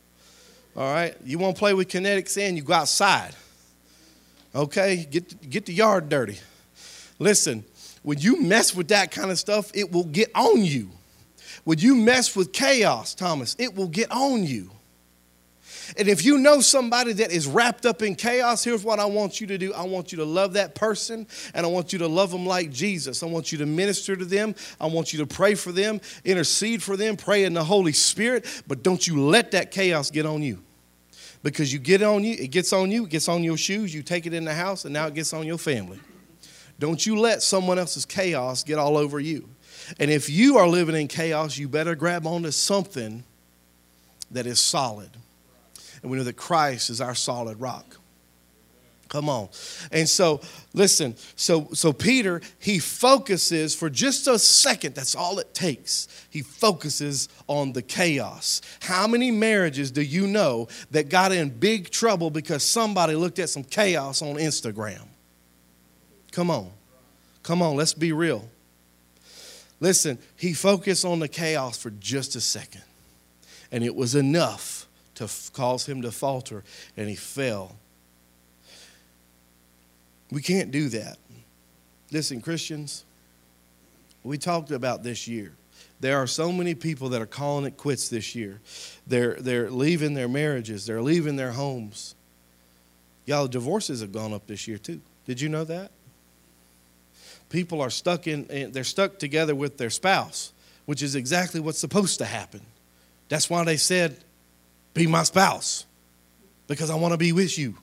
All 0.76 0.92
right? 0.92 1.16
You 1.24 1.38
want 1.38 1.58
to 1.58 1.60
play 1.60 1.74
with 1.74 1.90
kinetic 1.90 2.30
sand, 2.30 2.56
you 2.56 2.64
go 2.64 2.74
outside. 2.74 3.36
Okay? 4.56 5.06
Get, 5.10 5.50
get 5.50 5.66
the 5.66 5.74
yard 5.74 6.08
dirty. 6.08 6.40
Listen, 7.20 7.66
when 8.04 8.20
you 8.20 8.42
mess 8.42 8.74
with 8.74 8.88
that 8.88 9.12
kind 9.12 9.32
of 9.32 9.38
stuff, 9.38 9.70
it 9.76 9.92
will 9.92 10.06
get 10.06 10.32
on 10.34 10.64
you. 10.64 10.90
When 11.66 11.78
you 11.78 11.96
mess 11.96 12.36
with 12.36 12.54
chaos, 12.54 13.14
Thomas, 13.14 13.56
it 13.60 13.76
will 13.76 13.90
get 13.90 14.10
on 14.12 14.46
you. 14.46 14.72
And 15.98 16.08
if 16.08 16.24
you 16.24 16.38
know 16.38 16.62
somebody 16.62 17.14
that 17.14 17.32
is 17.32 17.48
wrapped 17.48 17.86
up 17.86 18.02
in 18.02 18.16
chaos, 18.16 18.64
here's 18.64 18.84
what 18.84 19.00
I 19.00 19.06
want 19.06 19.42
you 19.42 19.48
to 19.48 19.58
do 19.58 19.74
I 19.74 19.84
want 19.84 20.12
you 20.12 20.18
to 20.20 20.26
love 20.26 20.54
that 20.54 20.76
person, 20.76 21.28
and 21.54 21.66
I 21.66 21.70
want 21.70 21.92
you 21.94 22.00
to 22.00 22.08
love 22.08 22.32
them 22.32 22.46
like 22.46 22.72
Jesus. 22.72 23.24
I 23.24 23.26
want 23.26 23.52
you 23.52 23.58
to 23.60 23.66
minister 23.66 24.16
to 24.16 24.26
them. 24.26 24.56
I 24.80 24.88
want 24.88 25.14
you 25.14 25.20
to 25.20 25.28
pray 25.28 25.56
for 25.56 25.72
them, 25.72 26.00
intercede 26.24 26.82
for 26.82 26.96
them, 26.96 27.18
pray 27.18 27.44
in 27.44 27.54
the 27.54 27.64
Holy 27.64 27.94
Spirit, 27.94 28.46
but 28.68 28.84
don't 28.84 29.06
you 29.06 29.22
let 29.22 29.52
that 29.52 29.72
chaos 29.72 30.12
get 30.12 30.26
on 30.26 30.42
you. 30.42 30.62
Because 31.44 31.74
you 31.74 31.80
get 31.80 32.04
on 32.04 32.24
you, 32.24 32.36
it 32.38 32.52
gets 32.52 32.72
on 32.72 32.92
you, 32.92 33.06
it 33.06 33.10
gets 33.10 33.28
on 33.28 33.44
your 33.44 33.58
shoes, 33.58 33.94
you 33.94 34.04
take 34.04 34.26
it 34.26 34.34
in 34.34 34.46
the 34.46 34.54
house, 34.54 34.86
and 34.86 34.94
now 34.94 35.08
it 35.08 35.16
gets 35.16 35.34
on 35.34 35.46
your 35.46 35.58
family. 35.58 36.00
Don't 36.78 37.04
you 37.06 37.20
let 37.20 37.44
someone 37.44 37.80
else's 37.80 38.06
chaos 38.06 38.64
get 38.64 38.78
all 38.78 38.98
over 38.98 39.20
you. 39.20 39.50
And 40.00 40.10
if 40.10 40.30
you 40.30 40.58
are 40.58 40.68
living 40.68 40.96
in 40.96 41.08
chaos, 41.08 41.58
you 41.58 41.68
better 41.68 41.96
grab 41.96 42.26
onto 42.26 42.52
something 42.52 43.24
that 44.30 44.46
is 44.46 44.60
solid 44.60 45.10
and 46.02 46.12
we 46.12 46.18
know 46.18 46.24
that 46.24 46.36
Christ 46.36 46.90
is 46.90 47.02
our 47.02 47.16
solid 47.16 47.60
rock. 47.60 47.98
Come 49.12 49.28
on. 49.28 49.50
And 49.92 50.08
so, 50.08 50.40
listen, 50.74 51.16
so 51.36 51.68
so 51.74 51.92
Peter, 51.92 52.40
he 52.60 52.80
focuses 52.80 53.76
for 53.76 53.90
just 53.90 54.26
a 54.26 54.40
second, 54.40 54.96
that's 54.96 55.16
all 55.16 55.38
it 55.40 55.54
takes. 55.54 56.08
He 56.30 56.42
focuses 56.42 57.28
on 57.48 57.74
the 57.74 57.82
chaos. 57.82 58.62
How 58.80 59.08
many 59.08 59.30
marriages 59.30 59.92
do 59.92 60.02
you 60.02 60.28
know 60.28 60.70
that 60.92 61.10
got 61.10 61.34
in 61.34 61.50
big 61.50 61.90
trouble 61.90 62.30
because 62.30 62.64
somebody 62.64 63.16
looked 63.16 63.38
at 63.40 63.50
some 63.50 63.66
chaos 63.66 64.22
on 64.22 64.38
Instagram? 64.38 65.04
Come 66.32 66.50
on. 66.50 66.72
Come 67.44 67.62
on, 67.62 67.76
let's 67.76 67.94
be 67.94 68.14
real. 68.14 68.48
Listen, 69.82 70.20
he 70.38 70.54
focused 70.54 71.04
on 71.04 71.20
the 71.20 71.28
chaos 71.28 71.78
for 71.78 71.90
just 71.90 72.38
a 72.38 72.42
second. 72.42 72.84
And 73.74 73.84
it 73.84 73.96
was 73.96 74.16
enough 74.16 74.81
to 75.22 75.26
f- 75.26 75.52
cause 75.54 75.86
him 75.86 76.02
to 76.02 76.12
falter, 76.12 76.64
and 76.98 77.08
he 77.08 77.16
fell. 77.16 77.76
We 80.32 80.42
can't 80.42 80.72
do 80.72 80.90
that. 80.90 81.20
Listen, 82.12 82.42
Christians, 82.42 83.06
we 84.24 84.40
talked 84.40 84.72
about 84.72 85.04
this 85.04 85.28
year. 85.28 85.54
There 86.00 86.18
are 86.18 86.26
so 86.26 86.52
many 86.52 86.74
people 86.74 87.10
that 87.10 87.22
are 87.22 87.28
calling 87.28 87.66
it 87.66 87.78
quits 87.78 88.10
this 88.10 88.34
year. 88.34 88.60
They're, 89.06 89.36
they're 89.36 89.70
leaving 89.70 90.16
their 90.16 90.28
marriages, 90.28 90.88
they're 90.88 91.04
leaving 91.04 91.36
their 91.36 91.52
homes. 91.52 92.16
Y'all, 93.26 93.48
divorces 93.48 94.02
have 94.02 94.12
gone 94.12 94.34
up 94.34 94.48
this 94.48 94.68
year 94.68 94.80
too. 94.80 95.00
Did 95.28 95.40
you 95.40 95.50
know 95.50 95.66
that? 95.66 95.92
People 97.50 97.80
are 97.80 97.92
stuck 97.92 98.26
in, 98.26 98.72
they're 98.72 98.84
stuck 98.84 99.20
together 99.20 99.54
with 99.54 99.78
their 99.78 99.92
spouse, 99.92 100.52
which 100.88 101.04
is 101.04 101.14
exactly 101.14 101.60
what's 101.60 101.78
supposed 101.78 102.18
to 102.18 102.26
happen 102.26 102.62
That's 103.30 103.52
why 103.52 103.64
they 103.64 103.78
said, 103.78 104.18
Be 104.94 105.08
my 105.08 105.24
spouse, 105.24 105.86
because 106.68 106.90
I 106.90 106.96
want 106.96 107.14
to 107.14 107.18
be 107.18 107.32
with 107.32 107.58
you. 107.58 107.76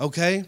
Okay? 0.00 0.44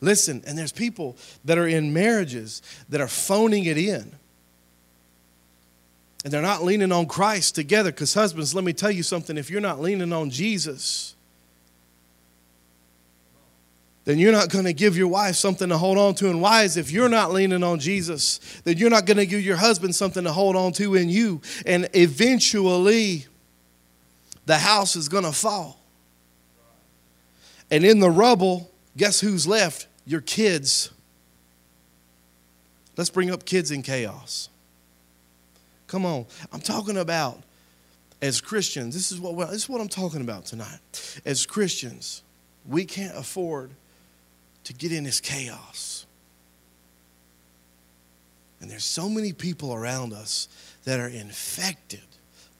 Listen, 0.00 0.42
and 0.46 0.56
there's 0.56 0.72
people 0.72 1.16
that 1.44 1.58
are 1.58 1.66
in 1.66 1.92
marriages 1.92 2.62
that 2.88 3.00
are 3.00 3.08
phoning 3.08 3.64
it 3.64 3.76
in. 3.76 4.12
And 6.24 6.32
they're 6.32 6.42
not 6.42 6.64
leaning 6.64 6.90
on 6.90 7.06
Christ 7.06 7.54
together 7.54 7.92
because, 7.92 8.12
husbands, 8.14 8.54
let 8.54 8.64
me 8.64 8.72
tell 8.72 8.90
you 8.90 9.02
something. 9.02 9.36
If 9.36 9.50
you're 9.50 9.60
not 9.60 9.80
leaning 9.80 10.12
on 10.12 10.30
Jesus, 10.30 11.14
then 14.04 14.18
you're 14.18 14.32
not 14.32 14.48
going 14.48 14.64
to 14.64 14.72
give 14.72 14.96
your 14.96 15.06
wife 15.06 15.36
something 15.36 15.68
to 15.68 15.78
hold 15.78 15.96
on 15.96 16.16
to. 16.16 16.28
And 16.28 16.42
wives, 16.42 16.76
if 16.76 16.90
you're 16.90 17.08
not 17.08 17.30
leaning 17.30 17.62
on 17.62 17.78
Jesus, 17.78 18.40
then 18.64 18.78
you're 18.78 18.90
not 18.90 19.04
going 19.04 19.18
to 19.18 19.26
give 19.26 19.42
your 19.42 19.58
husband 19.58 19.94
something 19.94 20.24
to 20.24 20.32
hold 20.32 20.56
on 20.56 20.72
to 20.72 20.96
in 20.96 21.08
you. 21.08 21.40
And 21.64 21.88
eventually, 21.94 23.26
the 24.48 24.56
house 24.56 24.96
is 24.96 25.10
going 25.10 25.24
to 25.24 25.32
fall. 25.32 25.78
And 27.70 27.84
in 27.84 28.00
the 28.00 28.10
rubble, 28.10 28.70
guess 28.96 29.20
who's 29.20 29.46
left? 29.46 29.86
Your 30.06 30.22
kids. 30.22 30.90
Let's 32.96 33.10
bring 33.10 33.30
up 33.30 33.44
kids 33.44 33.70
in 33.70 33.82
chaos. 33.82 34.48
Come 35.86 36.06
on. 36.06 36.24
I'm 36.50 36.62
talking 36.62 36.96
about 36.96 37.42
as 38.22 38.40
Christians, 38.40 38.94
this 38.94 39.12
is 39.12 39.20
what 39.20 39.50
this 39.50 39.64
is 39.64 39.68
what 39.68 39.82
I'm 39.82 39.88
talking 39.88 40.22
about 40.22 40.46
tonight. 40.46 41.20
As 41.26 41.44
Christians, 41.44 42.22
we 42.66 42.86
can't 42.86 43.16
afford 43.16 43.70
to 44.64 44.72
get 44.72 44.92
in 44.92 45.04
this 45.04 45.20
chaos. 45.20 46.06
And 48.62 48.70
there's 48.70 48.84
so 48.84 49.10
many 49.10 49.34
people 49.34 49.74
around 49.74 50.14
us 50.14 50.48
that 50.84 50.98
are 50.98 51.08
infected 51.08 52.07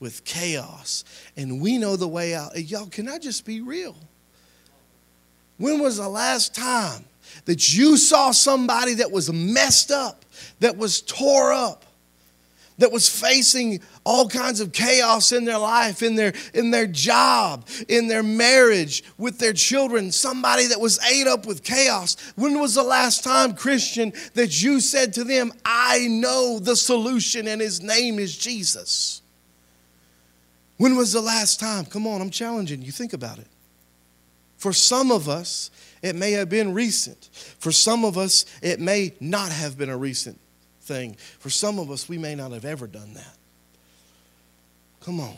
with 0.00 0.24
chaos, 0.24 1.04
and 1.36 1.60
we 1.60 1.78
know 1.78 1.96
the 1.96 2.08
way 2.08 2.34
out. 2.34 2.56
Y'all, 2.56 2.86
can 2.86 3.08
I 3.08 3.18
just 3.18 3.44
be 3.44 3.60
real? 3.60 3.96
When 5.58 5.80
was 5.80 5.96
the 5.96 6.08
last 6.08 6.54
time 6.54 7.04
that 7.44 7.74
you 7.74 7.96
saw 7.96 8.30
somebody 8.30 8.94
that 8.94 9.10
was 9.10 9.32
messed 9.32 9.90
up, 9.90 10.24
that 10.60 10.76
was 10.76 11.00
tore 11.02 11.52
up, 11.52 11.84
that 12.78 12.92
was 12.92 13.08
facing 13.08 13.80
all 14.04 14.28
kinds 14.28 14.60
of 14.60 14.72
chaos 14.72 15.32
in 15.32 15.44
their 15.44 15.58
life, 15.58 16.00
in 16.00 16.14
their, 16.14 16.32
in 16.54 16.70
their 16.70 16.86
job, 16.86 17.66
in 17.88 18.06
their 18.06 18.22
marriage, 18.22 19.02
with 19.18 19.38
their 19.38 19.52
children, 19.52 20.12
somebody 20.12 20.66
that 20.66 20.80
was 20.80 21.00
ate 21.04 21.26
up 21.26 21.44
with 21.44 21.64
chaos. 21.64 22.16
When 22.36 22.60
was 22.60 22.76
the 22.76 22.84
last 22.84 23.24
time, 23.24 23.54
Christian, 23.54 24.12
that 24.34 24.62
you 24.62 24.80
said 24.80 25.12
to 25.14 25.24
them, 25.24 25.52
I 25.64 26.06
know 26.06 26.60
the 26.60 26.76
solution 26.76 27.48
and 27.48 27.60
his 27.60 27.82
name 27.82 28.20
is 28.20 28.36
Jesus? 28.36 29.22
When 30.78 30.96
was 30.96 31.12
the 31.12 31.20
last 31.20 31.60
time? 31.60 31.84
Come 31.84 32.06
on, 32.06 32.20
I'm 32.20 32.30
challenging 32.30 32.82
you. 32.82 32.90
Think 32.90 33.12
about 33.12 33.38
it. 33.38 33.48
For 34.56 34.72
some 34.72 35.12
of 35.12 35.28
us, 35.28 35.70
it 36.02 36.16
may 36.16 36.32
have 36.32 36.48
been 36.48 36.72
recent. 36.72 37.28
For 37.58 37.70
some 37.70 38.04
of 38.04 38.16
us, 38.16 38.44
it 38.62 38.80
may 38.80 39.14
not 39.20 39.52
have 39.52 39.76
been 39.76 39.90
a 39.90 39.96
recent 39.96 40.38
thing. 40.82 41.16
For 41.38 41.50
some 41.50 41.78
of 41.78 41.90
us, 41.90 42.08
we 42.08 42.18
may 42.18 42.34
not 42.34 42.52
have 42.52 42.64
ever 42.64 42.86
done 42.86 43.14
that. 43.14 43.36
Come 45.00 45.20
on. 45.20 45.36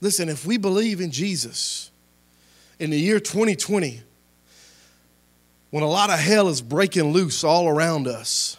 Listen, 0.00 0.28
if 0.28 0.44
we 0.44 0.56
believe 0.56 1.00
in 1.00 1.10
Jesus 1.10 1.90
in 2.78 2.90
the 2.90 2.98
year 2.98 3.20
2020, 3.20 4.02
when 5.70 5.82
a 5.82 5.88
lot 5.88 6.10
of 6.10 6.18
hell 6.18 6.48
is 6.48 6.60
breaking 6.60 7.12
loose 7.12 7.44
all 7.44 7.68
around 7.68 8.06
us, 8.06 8.56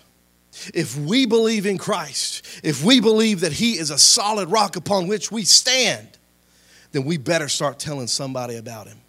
if 0.73 0.97
we 0.97 1.25
believe 1.25 1.65
in 1.65 1.77
Christ, 1.77 2.45
if 2.63 2.83
we 2.83 2.99
believe 2.99 3.41
that 3.41 3.53
He 3.53 3.73
is 3.73 3.89
a 3.89 3.97
solid 3.97 4.49
rock 4.49 4.75
upon 4.75 5.07
which 5.07 5.31
we 5.31 5.43
stand, 5.43 6.07
then 6.91 7.03
we 7.05 7.17
better 7.17 7.49
start 7.49 7.79
telling 7.79 8.07
somebody 8.07 8.55
about 8.55 8.87
Him. 8.87 8.99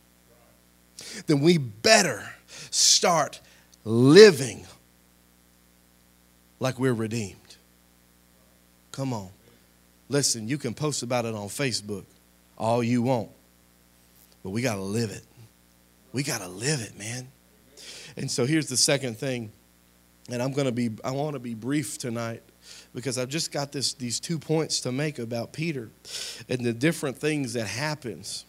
Then 1.27 1.41
we 1.41 1.59
better 1.59 2.25
start 2.71 3.41
living 3.85 4.67
like 6.61 6.79
we're 6.79 6.95
redeemed. 6.95 7.37
Come 8.93 9.13
on. 9.13 9.29
Listen, 10.09 10.49
you 10.49 10.59
can 10.59 10.75
post 10.75 11.03
about 11.03 11.25
it 11.25 11.35
on 11.35 11.49
Facebook 11.49 12.05
all 12.57 12.83
you 12.83 13.03
want, 13.03 13.31
but 14.43 14.51
we 14.51 14.63
got 14.63 14.77
to 14.77 14.83
live 14.83 15.11
it. 15.11 15.25
We 16.13 16.23
got 16.23 16.41
to 16.41 16.49
live 16.49 16.81
it, 16.81 16.97
man. 16.97 17.29
And 18.17 18.31
so 18.31 18.47
here's 18.47 18.69
the 18.69 18.77
second 18.77 19.19
thing, 19.19 19.51
and 20.31 20.43
I'm 20.43 20.53
going 20.53 20.67
to 20.67 20.73
be 20.73 20.91
I 21.05 21.11
want 21.11 21.35
to 21.35 21.41
be 21.41 21.55
brief 21.55 21.99
tonight 21.99 22.43
because 22.95 23.19
I've 23.19 23.29
just 23.29 23.53
got 23.53 23.73
this 23.73 23.95
these 23.95 24.21
two 24.21 24.39
points 24.39 24.81
to 24.81 24.93
make 24.93 25.19
about 25.19 25.53
Peter 25.53 25.91
and 26.49 26.65
the 26.65 26.73
different 26.73 27.19
things 27.19 27.53
that 27.55 27.67
happens. 27.67 28.45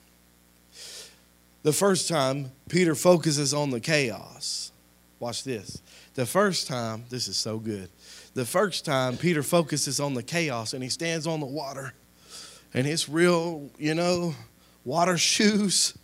The 1.63 1.73
first 1.73 2.07
time 2.07 2.51
Peter 2.69 2.95
focuses 2.95 3.53
on 3.53 3.71
the 3.71 3.79
chaos. 3.79 4.71
Watch 5.19 5.43
this. 5.43 5.81
The 6.13 6.25
first 6.25 6.67
time, 6.67 7.05
this 7.09 7.27
is 7.27 7.37
so 7.37 7.57
good. 7.57 7.89
The 8.33 8.45
first 8.45 8.85
time 8.85 9.17
Peter 9.17 9.43
focuses 9.43 9.99
on 9.99 10.13
the 10.13 10.23
chaos 10.23 10.73
and 10.73 10.83
he 10.83 10.89
stands 10.89 11.25
on 11.25 11.39
the 11.39 11.45
water 11.45 11.93
and 12.73 12.85
it's 12.85 13.07
real, 13.07 13.69
you 13.77 13.95
know, 13.95 14.35
water 14.83 15.17
shoes. 15.17 15.97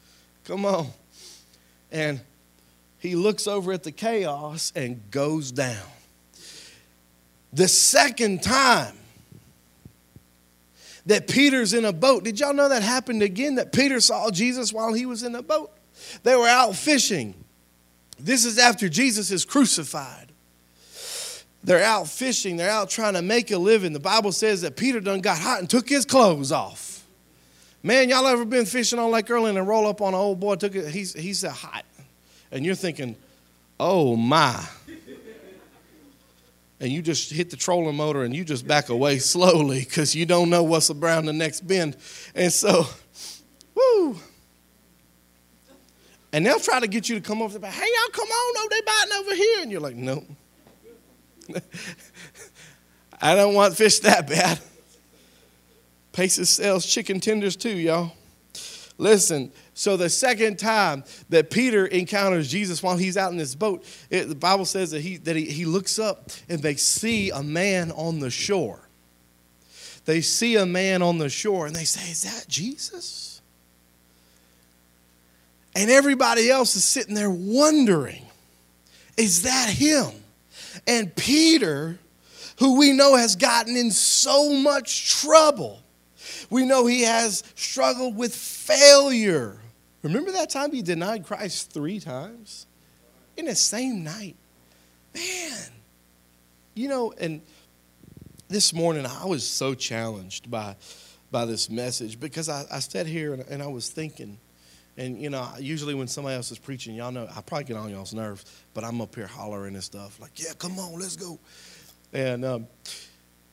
Come 0.45 0.65
on. 0.65 0.88
And 1.91 2.21
he 3.02 3.16
looks 3.16 3.48
over 3.48 3.74
at 3.74 3.82
the 3.82 3.92
chaos 3.92 4.72
and 4.76 5.02
goes 5.10 5.52
down. 5.52 5.76
The 7.52 7.68
second 7.68 8.44
time 8.44 8.96
that 11.08 11.28
Peter's 11.28 11.74
in 11.74 11.84
a 11.84 11.92
boat, 11.92 12.24
did 12.24 12.40
y'all 12.40 12.54
know 12.54 12.70
that 12.70 12.84
happened 12.84 13.24
again? 13.24 13.56
That 13.56 13.74
Peter 13.74 14.00
saw 14.00 14.30
Jesus 14.30 14.72
while 14.72 14.94
he 14.94 15.08
was 15.08 15.24
in 15.24 15.34
a 15.34 15.42
boat? 15.42 15.72
They 16.22 16.36
were 16.36 16.48
out 16.48 16.76
fishing. 16.76 17.34
This 18.20 18.46
is 18.46 18.60
after 18.60 18.88
Jesus 18.88 19.32
is 19.32 19.46
crucified. 19.46 20.32
They're 21.64 21.84
out 21.84 22.08
fishing, 22.08 22.58
they're 22.58 22.70
out 22.70 22.92
trying 22.92 23.14
to 23.16 23.24
make 23.24 23.50
a 23.50 23.58
living. 23.58 23.94
The 23.94 24.00
Bible 24.00 24.32
says 24.32 24.62
that 24.62 24.76
Peter 24.76 25.00
done 25.00 25.22
got 25.22 25.40
hot 25.40 25.60
and 25.60 25.70
took 25.70 25.90
his 25.90 26.06
clothes 26.06 26.52
off. 26.52 27.04
Man, 27.84 28.10
y'all 28.10 28.28
ever 28.28 28.46
been 28.46 28.66
fishing 28.66 29.00
on 29.00 29.10
Lake 29.10 29.30
Erling 29.30 29.58
and 29.58 29.68
roll 29.68 29.88
up 29.88 30.02
on 30.02 30.14
an 30.14 30.20
old 30.20 30.40
boy? 30.40 30.56
Took 30.56 30.76
it, 30.76 30.88
he's 30.90 31.14
he's 31.14 31.44
a 31.44 31.52
hot, 31.52 31.84
and 32.52 32.66
you're 32.66 32.76
thinking, 32.76 33.16
oh 33.80 34.16
my. 34.16 34.64
And 36.80 36.92
you 36.92 37.04
just 37.04 37.32
hit 37.32 37.52
the 37.52 37.58
trolling 37.58 37.96
motor 37.96 38.24
and 38.24 38.36
you 38.36 38.44
just 38.44 38.68
back 38.68 38.90
away 38.90 39.20
slowly 39.20 39.82
because 39.82 40.16
you 40.16 40.26
don't 40.26 40.50
know 40.50 40.64
what's 40.64 40.90
around 40.90 41.26
the 41.26 41.34
next 41.34 41.62
bend. 41.62 41.96
And 42.34 42.52
so, 42.52 42.88
woo. 43.76 44.18
And 46.34 46.46
they'll 46.46 46.60
try 46.60 46.80
to 46.80 46.88
get 46.88 47.08
you 47.10 47.16
to 47.16 47.22
come 47.22 47.42
over. 47.42 47.60
Hey, 47.60 47.86
y'all, 47.86 48.12
come 48.12 48.28
on, 48.28 48.56
oh, 48.58 48.68
they 48.72 48.82
biting 48.82 49.14
over 49.20 49.36
here. 49.36 49.62
And 49.62 49.72
you're 49.72 49.82
like, 49.82 49.96
nope. 49.96 50.26
I 53.22 53.36
don't 53.36 53.54
want 53.54 53.76
fish 53.76 54.00
that 54.00 54.28
bad. 54.28 54.60
Paces 56.14 56.50
sells 56.50 56.86
chicken 56.86 57.20
tenders 57.20 57.56
too, 57.56 57.78
y'all. 57.78 58.14
Listen, 58.98 59.52
so 59.82 59.98
the 59.98 60.12
second 60.12 60.60
time 60.60 61.04
that 61.30 61.50
Peter 61.50 61.88
encounters 61.88 62.48
Jesus 62.48 62.84
while 62.84 62.98
he's 62.98 63.17
out 63.17 63.32
in 63.32 63.38
this 63.39 63.56
boat, 63.56 63.84
it, 64.12 64.30
the 64.30 64.36
Bible 64.36 64.65
says 64.65 64.91
that, 64.91 65.02
he, 65.02 65.17
that 65.17 65.36
he, 65.36 65.46
he 65.46 65.65
looks 65.65 65.98
up 65.98 66.30
and 66.48 66.62
they 66.62 66.76
see 66.76 67.32
a 67.32 67.41
man 67.41 67.89
on 67.89 68.20
the 68.20 68.30
shore. 68.30 68.88
They 70.06 70.22
see 70.22 70.56
a 70.56 70.67
man 70.67 71.02
on 71.02 71.17
the 71.17 71.30
shore 71.30 71.65
and 71.65 71.76
they 71.76 71.86
say, 71.86 72.12
Is 72.12 72.22
that 72.22 72.48
Jesus? 72.48 73.41
And 75.76 75.89
everybody 75.89 76.52
else 76.52 76.76
is 76.76 76.84
sitting 76.84 77.15
there 77.15 77.32
wondering, 77.32 78.24
Is 79.17 79.41
that 79.41 79.72
him? 79.72 80.12
And 80.86 81.15
Peter, 81.15 81.98
who 82.60 82.78
we 82.78 82.94
know 82.94 83.15
has 83.15 83.36
gotten 83.36 83.76
in 83.76 83.89
so 83.89 84.54
much 84.54 85.10
trouble, 85.10 85.82
we 86.52 86.65
know 86.65 86.86
he 86.86 87.02
has 87.02 87.44
struggled 87.56 88.15
with 88.15 88.36
failure. 88.36 89.58
Remember 90.04 90.32
that 90.32 90.50
time 90.50 90.72
he 90.72 90.82
denied 90.82 91.26
Christ 91.26 91.72
three 91.72 92.00
times 92.00 92.66
in 93.38 93.46
the 93.46 93.56
same 93.56 94.04
night? 94.04 94.36
Man, 95.14 95.70
you 96.74 96.88
know, 96.88 97.14
and 97.20 97.42
this 98.48 98.74
morning 98.74 99.06
I 99.06 99.26
was 99.26 99.48
so 99.48 99.74
challenged 99.74 100.50
by, 100.50 100.76
by 101.32 101.46
this 101.46 101.70
message 101.70 102.20
because 102.20 102.50
I, 102.50 102.66
I 102.72 102.80
sat 102.80 103.06
here 103.06 103.34
and, 103.34 103.44
and 103.48 103.62
I 103.62 103.68
was 103.68 103.90
thinking, 103.90 104.38
and 104.98 105.22
you 105.22 105.30
know, 105.30 105.48
usually 105.60 105.94
when 105.94 106.08
somebody 106.08 106.36
else 106.36 106.52
is 106.52 106.60
preaching, 106.60 106.96
y'all 106.96 107.12
know 107.12 107.28
I 107.36 107.42
probably 107.42 107.66
get 107.66 107.78
on 107.78 107.90
y'all's 107.90 108.14
nerves, 108.14 108.46
but 108.74 108.84
I'm 108.84 109.00
up 109.02 109.16
here 109.16 109.28
hollering 109.28 109.76
and 109.76 109.84
stuff 109.84 110.20
like, 110.20 110.32
"Yeah, 110.36 110.52
come 110.58 110.78
on, 110.80 111.00
let's 111.00 111.16
go." 111.16 111.40
And 112.12 112.44
um, 112.44 112.68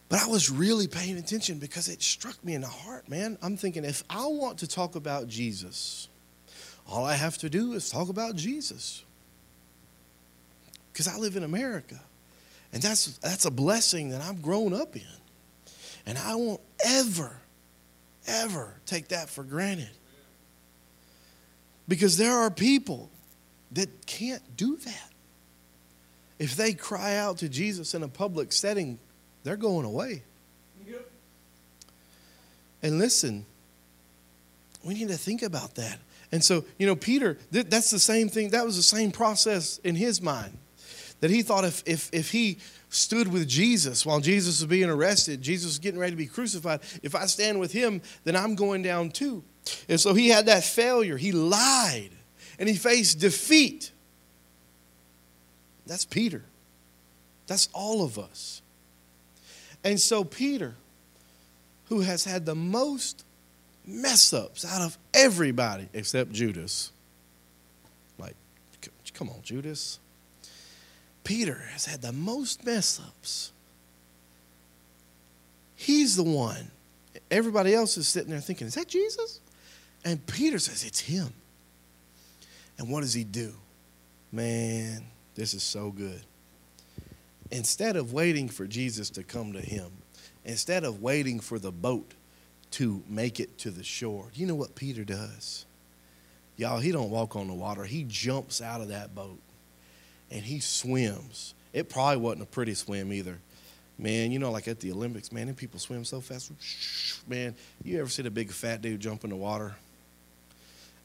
but 0.09 0.21
I 0.21 0.27
was 0.27 0.51
really 0.51 0.89
paying 0.89 1.17
attention 1.17 1.59
because 1.59 1.89
it 1.89 2.03
struck 2.03 2.43
me 2.45 2.55
in 2.55 2.63
the 2.63 2.69
heart, 2.69 3.09
man. 3.09 3.39
I'm 3.41 3.57
thinking 3.57 3.85
if 3.85 4.03
I 4.11 4.27
want 4.27 4.59
to 4.59 4.67
talk 4.67 4.97
about 4.97 5.29
Jesus, 5.29 6.08
all 6.89 7.05
I 7.05 7.15
have 7.15 7.37
to 7.39 7.51
do 7.51 7.75
is 7.75 7.91
talk 7.91 8.09
about 8.09 8.35
Jesus. 8.35 9.05
Because 10.93 11.07
I 11.07 11.17
live 11.17 11.37
in 11.37 11.45
America. 11.45 12.01
And 12.73 12.83
that's 12.83 13.19
that's 13.19 13.45
a 13.45 13.51
blessing 13.51 14.11
that 14.11 14.21
I've 14.21 14.43
grown 14.43 14.73
up 14.73 14.97
in. 14.97 15.03
And 16.07 16.19
I 16.19 16.35
won't 16.35 16.61
ever, 16.85 17.37
ever 18.27 18.75
take 18.87 19.09
that 19.09 19.29
for 19.29 19.45
granted. 19.45 19.91
Because 21.87 22.17
there 22.17 22.33
are 22.33 22.51
people 22.51 23.11
that 23.73 24.07
can't 24.07 24.43
do 24.57 24.77
that. 24.77 25.11
If 26.39 26.57
they 26.57 26.73
cry 26.73 27.17
out 27.17 27.39
to 27.39 27.49
Jesus 27.49 27.95
in 27.95 28.03
a 28.03 28.09
public 28.09 28.53
setting, 28.53 28.99
they're 29.45 29.57
going 29.57 29.85
away. 29.85 30.23
Yep. 30.87 31.11
And 32.83 32.99
listen, 32.99 33.45
we 34.85 34.95
need 34.95 35.09
to 35.09 35.17
think 35.17 35.43
about 35.43 35.75
that. 35.75 35.99
And 36.31 36.45
so, 36.45 36.65
you 36.79 36.87
know, 36.87 36.97
Peter, 36.97 37.39
that's 37.51 37.91
the 37.91 37.99
same 37.99 38.29
thing. 38.29 38.51
That 38.51 38.65
was 38.65 38.77
the 38.77 38.83
same 38.83 39.11
process 39.11 39.79
in 39.79 39.95
his 39.95 40.21
mind. 40.21 40.59
That 41.21 41.31
he 41.31 41.43
thought 41.43 41.65
if, 41.65 41.83
if, 41.87 42.11
if 42.13 42.31
he 42.31 42.59
stood 42.91 43.29
with 43.29 43.49
Jesus 43.49 44.07
while 44.07 44.21
Jesus 44.21 44.61
was 44.61 44.69
being 44.69 44.91
arrested, 44.91 45.43
Jesus 45.43 45.67
was 45.67 45.79
getting 45.79 45.99
ready 45.99 46.13
to 46.13 46.17
be 46.17 46.27
crucified, 46.27 46.81
if 47.03 47.15
I 47.15 47.27
stand 47.27 47.59
with 47.59 47.73
him, 47.73 48.03
then 48.25 48.37
I'm 48.37 48.55
going 48.55 48.83
down 48.83 49.11
too. 49.11 49.43
And 49.89 50.01
so 50.01 50.15
he 50.15 50.29
had 50.29 50.47
that 50.47 50.65
failure. 50.65 51.17
He 51.17 51.33
lied 51.33 52.11
and 52.59 52.69
he 52.69 52.77
faced 52.77 53.21
defeat. 53.21 53.91
That's 55.87 56.05
Peter. 56.05 56.45
That's 57.47 57.69
all 57.73 58.05
of 58.05 58.19
us. 58.19 58.63
And 59.83 59.99
so, 59.99 60.25
Peter, 60.25 60.75
who 61.87 62.01
has 62.01 62.25
had 62.25 62.45
the 62.45 62.55
most 62.55 63.25
mess 63.89 64.33
ups 64.33 64.65
out 64.65 64.83
of 64.83 64.99
everybody 65.15 65.89
except 65.95 66.33
Judas, 66.33 66.93
like, 68.19 68.37
come 69.15 69.31
on, 69.31 69.41
Judas. 69.43 69.99
Peter 71.25 71.63
has 71.73 71.87
had 71.87 72.03
the 72.03 72.13
most 72.13 72.65
mess 72.65 73.01
ups. 73.05 73.53
He's 75.75 76.17
the 76.17 76.23
one. 76.23 76.71
Everybody 77.31 77.75
else 77.75 77.97
is 77.97 78.09
sitting 78.09 78.31
there 78.31 78.41
thinking, 78.41 78.67
is 78.67 78.75
that 78.75 78.89
Jesus? 78.89 79.41
And 80.05 80.25
Peter 80.27 80.59
says, 80.59 80.85
it's 80.85 81.01
him. 81.01 81.33
And 82.79 82.89
what 82.89 83.01
does 83.01 83.15
he 83.15 83.25
do? 83.25 83.53
Man, 84.33 85.05
this 85.35 85.55
is 85.55 85.63
so 85.63 85.91
good. 85.91 86.21
Instead 87.51 87.97
of 87.97 88.13
waiting 88.13 88.49
for 88.49 88.67
Jesus 88.67 89.11
to 89.11 89.23
come 89.23 89.53
to 89.53 89.61
him, 89.61 89.91
instead 90.45 90.85
of 90.85 91.03
waiting 91.03 91.41
for 91.41 91.59
the 91.59 91.73
boat 91.73 92.13
to 92.73 93.03
make 93.09 93.41
it 93.41 93.59
to 93.59 93.71
the 93.71 93.85
shore, 93.85 94.27
you 94.35 94.47
know 94.47 94.55
what 94.55 94.75
Peter 94.75 95.05
does? 95.05 95.65
Y'all, 96.57 96.81
he 96.81 96.91
don't 96.91 97.11
walk 97.11 97.37
on 97.37 97.47
the 97.47 97.55
water. 97.55 97.85
He 97.85 98.05
jumps 98.09 98.61
out 98.61 98.81
of 98.81 98.89
that 98.89 99.15
boat 99.15 99.39
and 100.31 100.43
he 100.43 100.61
swims. 100.61 101.55
It 101.73 101.89
probably 101.89 102.17
wasn't 102.19 102.43
a 102.43 102.47
pretty 102.47 102.75
swim 102.75 103.13
either. 103.13 103.39
Man, 103.97 104.31
you 104.31 104.39
know, 104.39 104.51
like 104.51 104.69
at 104.69 104.81
the 104.81 104.93
Olympics, 104.93 105.33
man, 105.33 105.49
and 105.49 105.57
people 105.57 105.81
swim 105.81 106.05
so 106.05 106.21
fast. 106.21 106.53
Man, 107.29 107.55
you 107.85 108.01
ever 108.01 108.09
see 108.09 108.25
a 108.25 108.31
big 108.31 108.51
fat 108.51 108.83
dude 108.83 109.01
jump 109.01 109.25
in 109.25 109.31
the 109.31 109.37
water? 109.37 109.75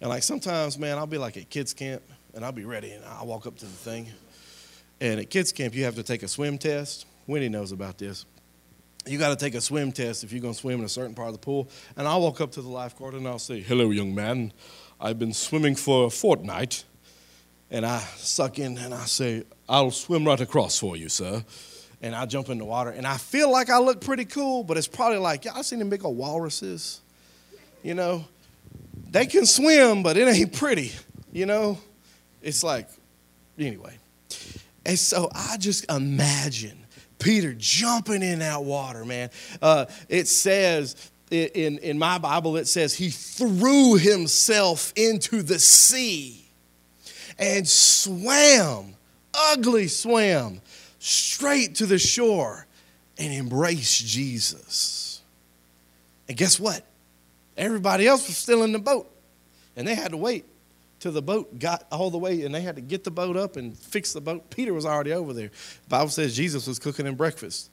And 0.02 0.10
like 0.10 0.24
sometimes, 0.24 0.78
man, 0.78 0.98
I'll 0.98 1.08
be 1.08 1.18
like 1.18 1.38
at 1.38 1.50
kids 1.50 1.74
camp 1.74 2.02
and 2.34 2.44
I'll 2.44 2.52
be 2.52 2.66
ready 2.66 2.92
and 2.92 3.04
I'll 3.06 3.26
walk 3.26 3.48
up 3.48 3.58
to 3.58 3.66
the 3.66 3.72
thing. 3.72 4.10
And 5.00 5.20
at 5.20 5.30
kids 5.30 5.52
camp, 5.52 5.76
you 5.76 5.86
have 5.86 5.96
to 5.96 6.04
take 6.04 6.24
a 6.24 6.28
swim 6.28 6.58
test. 6.58 7.06
Winnie 7.28 7.50
knows 7.50 7.72
about 7.72 7.98
this. 7.98 8.26
You 9.06 9.18
got 9.18 9.30
to 9.30 9.36
take 9.36 9.56
a 9.56 9.62
swim 9.62 9.92
test 9.92 10.24
if 10.24 10.32
you're 10.32 10.42
going 10.42 10.54
to 10.54 10.60
swim 10.60 10.80
in 10.80 10.86
a 10.86 10.90
certain 10.90 11.14
part 11.14 11.28
of 11.28 11.34
the 11.34 11.40
pool. 11.40 11.70
And 11.98 12.08
I'll 12.08 12.22
walk 12.22 12.40
up 12.40 12.52
to 12.54 12.62
the 12.62 12.70
lifeguard 12.70 13.16
and 13.16 13.28
I'll 13.28 13.40
say, 13.40 13.60
Hello, 13.60 13.90
young 13.90 14.16
man. 14.16 14.54
I've 15.00 15.20
been 15.20 15.34
swimming 15.34 15.76
for 15.76 16.06
a 16.06 16.10
fortnight. 16.10 16.86
And 17.70 17.86
I 17.86 18.00
suck 18.18 18.60
in 18.60 18.78
and 18.78 18.94
I 18.94 19.06
say, 19.06 19.44
I'll 19.68 19.92
swim 19.92 20.26
right 20.26 20.40
across 20.40 20.80
for 20.80 20.96
you, 20.96 21.10
sir. 21.10 21.44
And 22.02 22.16
I 22.16 22.26
jump 22.26 22.50
in 22.50 22.60
the 22.60 22.66
water. 22.66 22.92
And 22.92 23.08
I 23.08 23.18
feel 23.18 23.52
like 23.52 23.70
I 23.70 23.80
look 23.80 24.00
pretty 24.00 24.26
cool, 24.26 24.64
but 24.64 24.78
it's 24.78 24.88
probably 24.88 25.18
like, 25.18 25.46
y'all 25.46 25.64
seen 25.64 25.80
them 25.80 25.90
big 25.90 26.06
old 26.06 26.18
walruses? 26.18 27.02
You 27.82 27.96
know, 27.96 28.26
they 29.10 29.26
can 29.26 29.46
swim, 29.46 30.04
but 30.04 30.18
it 30.18 30.28
ain't 30.28 30.54
pretty, 30.54 30.92
you 31.32 31.46
know? 31.46 31.78
It's 32.42 32.64
like, 32.64 32.88
anyway. 33.58 33.98
And 34.86 35.00
so 35.00 35.30
I 35.34 35.58
just 35.58 35.90
imagine 35.92 36.83
Peter 37.24 37.54
jumping 37.58 38.22
in 38.22 38.40
that 38.40 38.64
water, 38.64 39.06
man. 39.06 39.30
Uh, 39.62 39.86
it 40.10 40.28
says 40.28 41.12
in, 41.32 41.80
in 41.80 41.98
my 41.98 42.18
Bible, 42.18 42.58
it 42.58 42.68
says 42.68 42.94
he 42.94 43.10
threw 43.10 43.96
himself 43.96 44.94
into 44.96 45.42
the 45.42 45.60
sea 45.60 46.46
and 47.40 47.68
swam, 47.68 48.96
ugly 49.34 49.88
swam, 49.88 50.62
straight 51.00 51.76
to 51.76 51.86
the 51.86 51.98
shore 51.98 52.68
and 53.18 53.34
embraced 53.34 54.06
Jesus. 54.06 55.22
And 56.28 56.38
guess 56.38 56.60
what? 56.60 56.86
Everybody 57.58 58.08
else 58.08 58.28
was 58.28 58.38
still 58.38 58.64
in 58.64 58.72
the 58.72 58.80
boat, 58.80 59.10
and 59.76 59.88
they 59.88 59.96
had 59.96 60.12
to 60.12 60.18
wait 60.18 60.46
till 61.04 61.12
the 61.12 61.22
boat 61.22 61.60
got 61.60 61.86
all 61.92 62.10
the 62.10 62.18
way, 62.18 62.44
and 62.44 62.56
they 62.56 62.62
had 62.62 62.78
to 62.78 62.82
get 62.82 63.04
the 63.04 63.12
boat 63.12 63.36
up 63.36 63.58
and 63.58 63.78
fix 63.78 64.14
the 64.14 64.22
boat. 64.22 64.50
Peter 64.50 64.74
was 64.74 64.86
already 64.86 65.12
over 65.12 65.34
there. 65.34 65.50
The 65.50 65.90
Bible 65.90 66.08
says 66.08 66.34
Jesus 66.34 66.66
was 66.66 66.80
cooking 66.80 67.06
him 67.06 67.16
breakfast. 67.16 67.70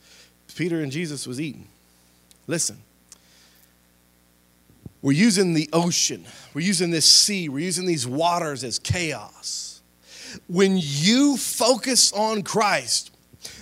Peter 0.56 0.80
and 0.80 0.90
Jesus 0.90 1.28
was 1.28 1.40
eating. 1.40 1.68
Listen, 2.48 2.78
we're 5.00 5.12
using 5.12 5.54
the 5.54 5.70
ocean, 5.72 6.26
we're 6.54 6.66
using 6.66 6.90
this 6.90 7.08
sea, 7.08 7.48
we're 7.48 7.60
using 7.60 7.86
these 7.86 8.04
waters 8.04 8.64
as 8.64 8.80
chaos. 8.80 9.80
When 10.48 10.72
you 10.76 11.36
focus 11.36 12.12
on 12.12 12.42
Christ, 12.42 13.12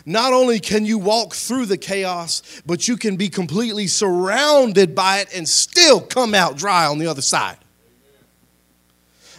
not 0.07 0.33
only 0.33 0.61
can 0.61 0.87
you 0.87 0.97
walk 0.97 1.35
through 1.35 1.67
the 1.67 1.77
chaos, 1.77 2.63
but 2.65 2.89
you 2.89 2.97
can 2.97 3.17
be 3.17 3.29
completely 3.29 3.87
surrounded 3.87 4.95
by 4.95 5.19
it 5.19 5.29
and 5.37 5.47
still 5.47 6.01
come 6.01 6.35
out 6.35 6.57
dry 6.57 6.87
on 6.87 6.97
the 6.97 7.07
other 7.07 7.23
side. 7.23 7.59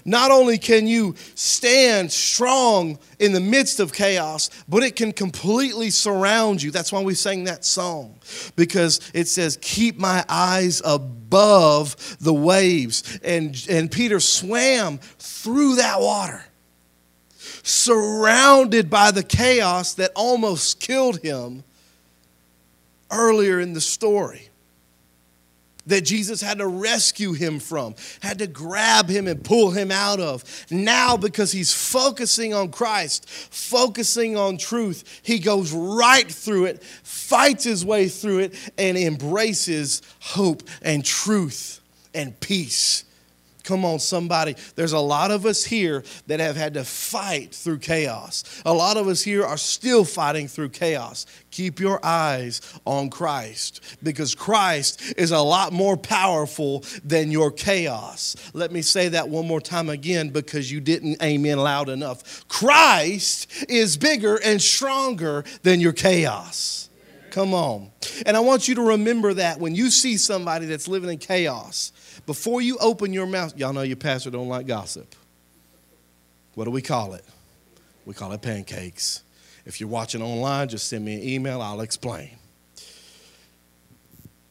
Not 0.05 0.31
only 0.31 0.57
can 0.57 0.87
you 0.87 1.15
stand 1.35 2.11
strong 2.11 2.99
in 3.19 3.33
the 3.33 3.39
midst 3.39 3.79
of 3.79 3.93
chaos, 3.93 4.49
but 4.67 4.83
it 4.83 4.95
can 4.95 5.11
completely 5.11 5.89
surround 5.89 6.61
you. 6.61 6.71
That's 6.71 6.91
why 6.91 7.01
we 7.01 7.15
sang 7.15 7.45
that 7.45 7.65
song, 7.65 8.19
because 8.55 8.99
it 9.13 9.27
says, 9.27 9.57
Keep 9.61 9.97
my 9.97 10.25
eyes 10.27 10.81
above 10.83 12.17
the 12.19 12.33
waves. 12.33 13.19
And, 13.23 13.55
and 13.69 13.91
Peter 13.91 14.19
swam 14.19 14.97
through 14.97 15.75
that 15.75 15.99
water 15.99 16.43
surrounded 17.63 18.89
by 18.89 19.11
the 19.11 19.23
chaos 19.23 19.93
that 19.95 20.11
almost 20.15 20.79
killed 20.79 21.21
him 21.21 21.63
earlier 23.11 23.59
in 23.59 23.73
the 23.73 23.81
story. 23.81 24.48
That 25.89 26.01
Jesus 26.01 26.41
had 26.41 26.59
to 26.59 26.67
rescue 26.67 27.33
him 27.33 27.59
from, 27.59 27.95
had 28.21 28.39
to 28.39 28.47
grab 28.47 29.09
him 29.09 29.27
and 29.27 29.43
pull 29.43 29.71
him 29.71 29.91
out 29.91 30.19
of. 30.19 30.43
Now, 30.71 31.17
because 31.17 31.51
he's 31.51 31.73
focusing 31.73 32.53
on 32.53 32.71
Christ, 32.71 33.29
focusing 33.29 34.37
on 34.37 34.57
truth, 34.57 35.21
he 35.23 35.39
goes 35.39 35.71
right 35.71 36.31
through 36.31 36.65
it, 36.65 36.83
fights 36.83 37.63
his 37.63 37.85
way 37.85 38.07
through 38.07 38.39
it, 38.39 38.71
and 38.77 38.97
embraces 38.97 40.01
hope 40.19 40.63
and 40.81 41.03
truth 41.03 41.81
and 42.13 42.39
peace 42.39 43.03
Come 43.69 43.85
on, 43.85 43.99
somebody. 43.99 44.55
There's 44.73 44.93
a 44.93 44.99
lot 44.99 45.29
of 45.29 45.45
us 45.45 45.63
here 45.63 46.03
that 46.25 46.39
have 46.39 46.55
had 46.55 46.73
to 46.73 46.83
fight 46.83 47.53
through 47.53 47.77
chaos. 47.77 48.43
A 48.65 48.73
lot 48.73 48.97
of 48.97 49.07
us 49.07 49.21
here 49.21 49.45
are 49.45 49.57
still 49.57 50.03
fighting 50.03 50.47
through 50.47 50.69
chaos. 50.69 51.27
Keep 51.51 51.79
your 51.79 52.03
eyes 52.03 52.61
on 52.83 53.11
Christ 53.11 53.83
because 54.01 54.33
Christ 54.33 55.13
is 55.17 55.29
a 55.29 55.39
lot 55.39 55.71
more 55.71 55.95
powerful 55.97 56.83
than 57.03 57.29
your 57.29 57.51
chaos. 57.51 58.35
Let 58.53 58.71
me 58.71 58.81
say 58.81 59.09
that 59.09 59.29
one 59.29 59.45
more 59.45 59.61
time 59.61 59.89
again 59.89 60.29
because 60.29 60.71
you 60.71 60.79
didn't 60.79 61.21
amen 61.21 61.59
loud 61.59 61.89
enough. 61.89 62.47
Christ 62.47 63.69
is 63.69 63.97
bigger 63.97 64.37
and 64.43 64.59
stronger 64.59 65.43
than 65.61 65.79
your 65.79 65.93
chaos. 65.93 66.89
Come 67.29 67.53
on. 67.53 67.91
And 68.25 68.35
I 68.35 68.39
want 68.39 68.67
you 68.67 68.73
to 68.73 68.81
remember 68.81 69.35
that 69.35 69.59
when 69.59 69.75
you 69.75 69.91
see 69.91 70.17
somebody 70.17 70.65
that's 70.65 70.87
living 70.87 71.11
in 71.11 71.19
chaos, 71.19 71.91
before 72.25 72.61
you 72.61 72.77
open 72.79 73.13
your 73.13 73.27
mouth, 73.27 73.57
y'all 73.57 73.73
know 73.73 73.81
your 73.81 73.97
pastor 73.97 74.29
don't 74.29 74.47
like 74.47 74.67
gossip. 74.67 75.15
What 76.55 76.65
do 76.65 76.71
we 76.71 76.81
call 76.81 77.13
it? 77.13 77.23
We 78.05 78.13
call 78.13 78.31
it 78.31 78.41
pancakes. 78.41 79.23
If 79.65 79.79
you're 79.79 79.89
watching 79.89 80.21
online, 80.21 80.69
just 80.69 80.87
send 80.87 81.05
me 81.05 81.15
an 81.15 81.23
email, 81.23 81.61
I'll 81.61 81.81
explain. 81.81 82.31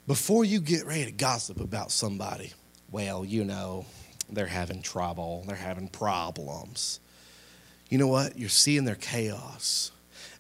Before 0.07 0.45
you 0.45 0.61
get 0.61 0.87
ready 0.87 1.05
to 1.05 1.13
gossip 1.13 1.61
about 1.61 1.91
somebody, 1.91 2.53
well, 2.91 3.25
you 3.25 3.45
know, 3.45 3.85
they're 4.31 4.47
having 4.47 4.81
trouble, 4.81 5.45
they're 5.47 5.57
having 5.57 5.89
problems. 5.89 7.01
You 7.89 7.99
know 7.99 8.09
what? 8.09 8.39
You're 8.39 8.49
seeing 8.49 8.85
their 8.85 8.95
chaos 8.95 9.91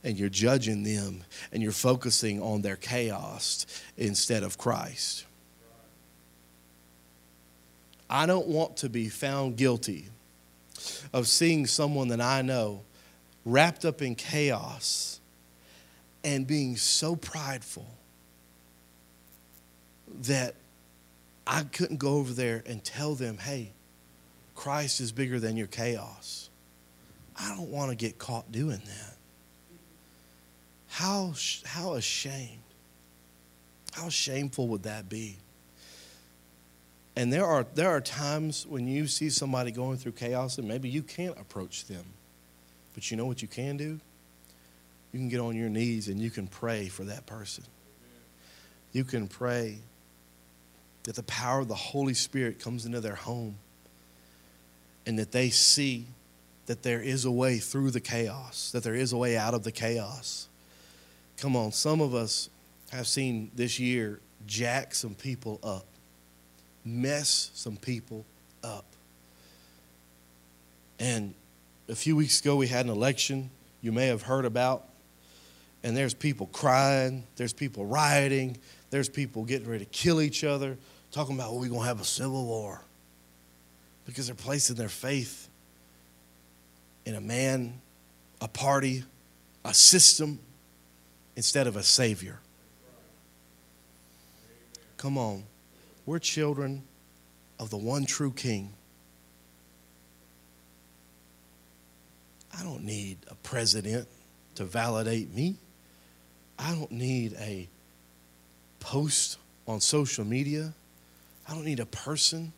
and 0.05 0.19
you're 0.19 0.29
judging 0.29 0.85
them 0.85 1.25
and 1.53 1.62
you're 1.62 1.73
focusing 1.73 2.41
on 2.41 2.62
their 2.62 2.77
chaos 2.77 3.67
instead 3.97 4.43
of 4.43 4.59
Christ. 4.59 5.25
I 8.11 8.27
don't 8.27 8.47
want 8.47 8.79
to 8.79 8.88
be 8.88 9.09
found 9.09 9.57
guilty 9.57 10.07
of 11.12 11.29
seeing 11.29 11.66
someone 11.66 12.09
that 12.09 12.21
I 12.21 12.42
know 12.42 12.83
wrapped 13.44 13.85
up 13.85 14.03
in 14.03 14.14
chaos 14.14 15.21
and 16.25 16.47
being 16.47 16.77
so 16.77 17.16
prideful 17.16 17.87
that 20.23 20.55
I 21.47 21.62
couldn't 21.64 21.99
go 21.99 22.14
over 22.16 22.33
there 22.33 22.62
and 22.66 22.83
tell 22.83 23.14
them, 23.14 23.38
hey, 23.38 23.73
Christ 24.55 25.01
is 25.01 25.12
bigger 25.12 25.38
than 25.38 25.57
your 25.57 25.66
chaos. 25.66 26.51
I 27.40 27.55
don't 27.55 27.71
want 27.71 27.90
to 27.90 27.97
get 27.97 28.18
caught 28.18 28.51
doing 28.51 28.83
that. 28.85 29.16
How, 30.88 31.35
how 31.64 31.94
ashamed. 31.94 32.59
How 33.92 34.09
shameful 34.09 34.68
would 34.68 34.83
that 34.83 35.09
be? 35.09 35.37
And 37.18 37.33
there 37.33 37.44
are, 37.44 37.66
there 37.74 37.90
are 37.90 38.00
times 38.00 38.64
when 38.64 38.87
you 38.87 39.09
see 39.09 39.28
somebody 39.28 39.72
going 39.72 39.96
through 39.96 40.12
chaos 40.12 40.57
and 40.57 40.68
maybe 40.68 40.88
you 40.88 41.02
can't 41.02 41.37
approach 41.37 41.87
them. 41.87 42.04
But 42.94 43.11
you 43.11 43.16
know 43.16 43.26
what 43.26 43.42
you 43.42 43.48
can 43.48 43.76
do? 43.76 43.98
You 45.12 45.18
can 45.18 45.28
get 45.28 45.40
on 45.40 45.57
your 45.57 45.68
knees 45.68 46.07
and 46.07 46.20
you 46.20 46.31
can 46.31 46.46
pray 46.46 46.87
for 46.87 47.02
that 47.02 47.26
person. 47.26 47.64
You 48.92 49.02
can 49.02 49.26
pray 49.26 49.78
that 51.02 51.16
the 51.16 51.24
power 51.24 51.59
of 51.59 51.66
the 51.66 51.74
Holy 51.74 52.14
Spirit 52.14 52.61
comes 52.61 52.87
into 52.87 53.00
their 53.00 53.16
home 53.16 53.57
and 55.04 55.18
that 55.18 55.33
they 55.33 55.50
see 55.50 56.07
that 56.66 56.85
there 56.85 57.02
is 57.02 57.24
a 57.24 57.33
way 57.33 57.59
through 57.59 57.90
the 57.90 58.00
chaos, 58.00 58.70
that 58.70 58.85
there 58.85 58.94
is 58.94 59.12
a 59.12 59.16
way 59.16 59.37
out 59.37 59.54
of 59.54 59.64
the 59.64 59.72
chaos. 59.72 60.46
Come 61.37 61.57
on, 61.57 61.72
some 61.72 62.00
of 62.00 62.14
us 62.14 62.48
have 62.92 63.09
seen 63.09 63.50
this 63.57 63.81
year 63.81 64.20
jack 64.46 64.94
some 64.94 65.16
people 65.16 65.59
up, 65.64 65.85
mess 66.88 67.51
some 67.55 67.77
people 67.77 68.24
up. 68.64 68.85
And 70.98 71.35
a 71.88 71.94
few 71.94 72.16
weeks 72.16 72.40
ago, 72.40 72.57
we 72.57 72.66
had 72.66 72.87
an 72.87 72.90
election 72.90 73.51
you 73.81 73.92
may 73.92 74.07
have 74.07 74.22
heard 74.22 74.44
about, 74.44 74.88
and 75.85 75.96
there's 75.96 76.14
people 76.14 76.46
crying, 76.53 77.24
there's 77.37 77.53
people 77.53 77.87
rioting, 77.87 78.57
there's 78.90 79.09
people 79.09 79.44
getting 79.44 79.68
ready 79.68 79.85
to 79.85 79.90
kill 79.90 80.20
each 80.20 80.42
other, 80.42 80.77
talking 81.12 81.35
about, 81.35 81.53
well, 81.53 81.61
we're 81.61 81.68
going 81.68 81.83
to 81.83 81.87
have 81.87 82.01
a 82.01 82.05
civil 82.05 82.44
war 82.44 82.81
because 84.05 84.27
they're 84.27 84.35
placing 84.35 84.77
their 84.77 84.88
faith 84.88 85.48
in 87.05 87.14
a 87.14 87.20
man, 87.20 87.81
a 88.40 88.48
party, 88.48 89.05
a 89.64 89.72
system 89.72 90.38
instead 91.37 91.66
of 91.66 91.77
a 91.77 91.83
savior. 91.83 92.40
Come 94.96 95.16
on. 95.16 95.44
We're 96.09 96.18
children 96.18 96.85
of 97.61 97.68
the 97.68 97.77
one 97.77 98.07
true 98.07 98.33
king. 98.33 98.73
I 102.59 102.62
don't 102.62 102.83
need 102.85 103.18
a 103.31 103.35
president 103.35 104.09
to 104.55 104.64
validate 104.64 105.35
me. 105.35 105.57
I 106.59 106.73
don't 106.73 106.92
need 106.92 107.35
a 107.38 107.68
post 108.81 109.37
on 109.66 109.83
social 109.83 110.25
media. 110.25 110.73
I 111.47 111.53
don't 111.53 111.66
need 111.66 111.79
a 111.79 111.85
person. 111.85 112.55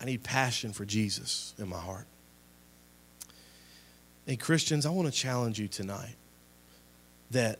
I 0.00 0.06
need 0.06 0.22
passion 0.22 0.72
for 0.72 0.86
Jesus 0.86 1.52
in 1.58 1.68
my 1.68 1.78
heart. 1.78 2.06
And 4.26 4.40
Christians, 4.40 4.86
I 4.86 4.88
want 4.88 5.12
to 5.12 5.14
challenge 5.14 5.60
you 5.60 5.68
tonight 5.68 6.16
that 7.32 7.58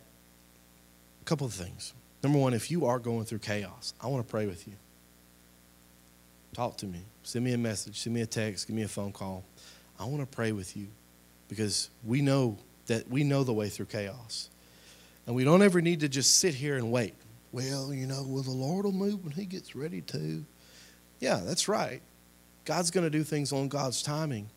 a 1.21 1.25
couple 1.27 1.47
of 1.47 1.53
things. 1.53 1.93
Number 2.23 2.39
one, 2.39 2.55
if 2.55 2.71
you 2.71 2.87
are 2.87 2.99
going 2.99 3.25
through 3.25 3.41
chaos, 3.41 3.95
I 4.01 4.07
want 4.07 4.25
to 4.25 4.31
pray 4.31 4.47
with 4.47 4.67
you. 4.69 4.75
Talk 6.55 6.77
to 6.79 6.87
me. 6.87 7.01
Send 7.23 7.45
me 7.45 7.53
a 7.53 7.59
message, 7.59 8.01
send 8.01 8.15
me 8.15 8.21
a 8.21 8.27
text, 8.27 8.67
give 8.67 8.77
me 8.77 8.83
a 8.83 8.89
phone 8.89 9.13
call. 9.13 9.45
I 9.99 10.05
want 10.05 10.21
to 10.21 10.27
pray 10.27 10.53
with 10.53 10.77
you 10.77 10.89
because 11.49 11.91
we 12.05 12.21
know 12.23 12.59
that 12.87 13.09
we 13.09 13.25
know 13.25 13.45
the 13.45 13.53
way 13.53 13.69
through 13.69 13.87
chaos. 13.87 14.51
And 15.27 15.37
we 15.37 15.45
don't 15.45 15.63
ever 15.63 15.81
need 15.81 16.01
to 16.01 16.09
just 16.09 16.39
sit 16.39 16.55
here 16.55 16.77
and 16.77 16.91
wait. 16.91 17.15
Well, 17.53 17.93
you 17.93 18.07
know, 18.07 18.25
well, 18.27 18.43
the 18.43 18.51
Lord 18.51 18.85
will 18.85 18.93
move 18.93 19.25
when 19.25 19.33
He 19.33 19.45
gets 19.45 19.77
ready 19.77 20.01
to. 20.03 20.45
Yeah, 21.21 21.41
that's 21.45 21.69
right. 21.69 22.03
God's 22.65 22.91
going 22.91 23.05
to 23.05 23.11
do 23.11 23.23
things 23.23 23.53
on 23.53 23.69
God's 23.69 24.03
timing. 24.03 24.49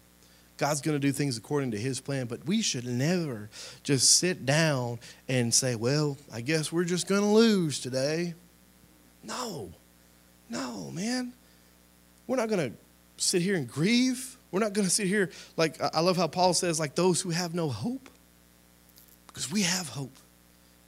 God's 0.58 0.82
going 0.82 0.96
to 0.96 1.00
do 1.00 1.12
things 1.12 1.38
according 1.38 1.72
to 1.72 1.78
His 1.78 2.00
plan, 2.00 2.28
but 2.28 2.46
we 2.46 2.62
should 2.62 2.86
never 2.86 3.50
just 3.84 4.18
sit 4.18 4.46
down 4.46 5.00
and 5.28 5.54
say, 5.54 5.76
well, 5.76 6.18
I 6.34 6.42
guess 6.42 6.72
we're 6.72 6.86
just 6.86 7.08
going 7.08 7.22
to 7.22 7.28
lose 7.28 7.80
today. 7.80 8.34
No, 9.24 9.72
no, 10.50 10.92
man. 10.92 11.34
We're 12.28 12.38
not 12.38 12.50
going 12.50 12.72
to 12.72 12.78
sit 13.18 13.42
here 13.42 13.56
and 13.56 13.68
grieve. 13.68 14.38
We're 14.52 14.62
not 14.62 14.74
going 14.74 14.88
to 14.88 14.94
sit 14.94 15.08
here 15.08 15.32
like, 15.58 15.82
I 15.82 16.00
love 16.00 16.16
how 16.16 16.28
Paul 16.28 16.54
says, 16.54 16.80
like 16.80 16.96
those 16.96 17.22
who 17.22 17.32
have 17.32 17.54
no 17.54 17.70
hope. 17.70 18.10
Because 19.28 19.52
we 19.52 19.64
have 19.64 19.90
hope. 19.90 20.18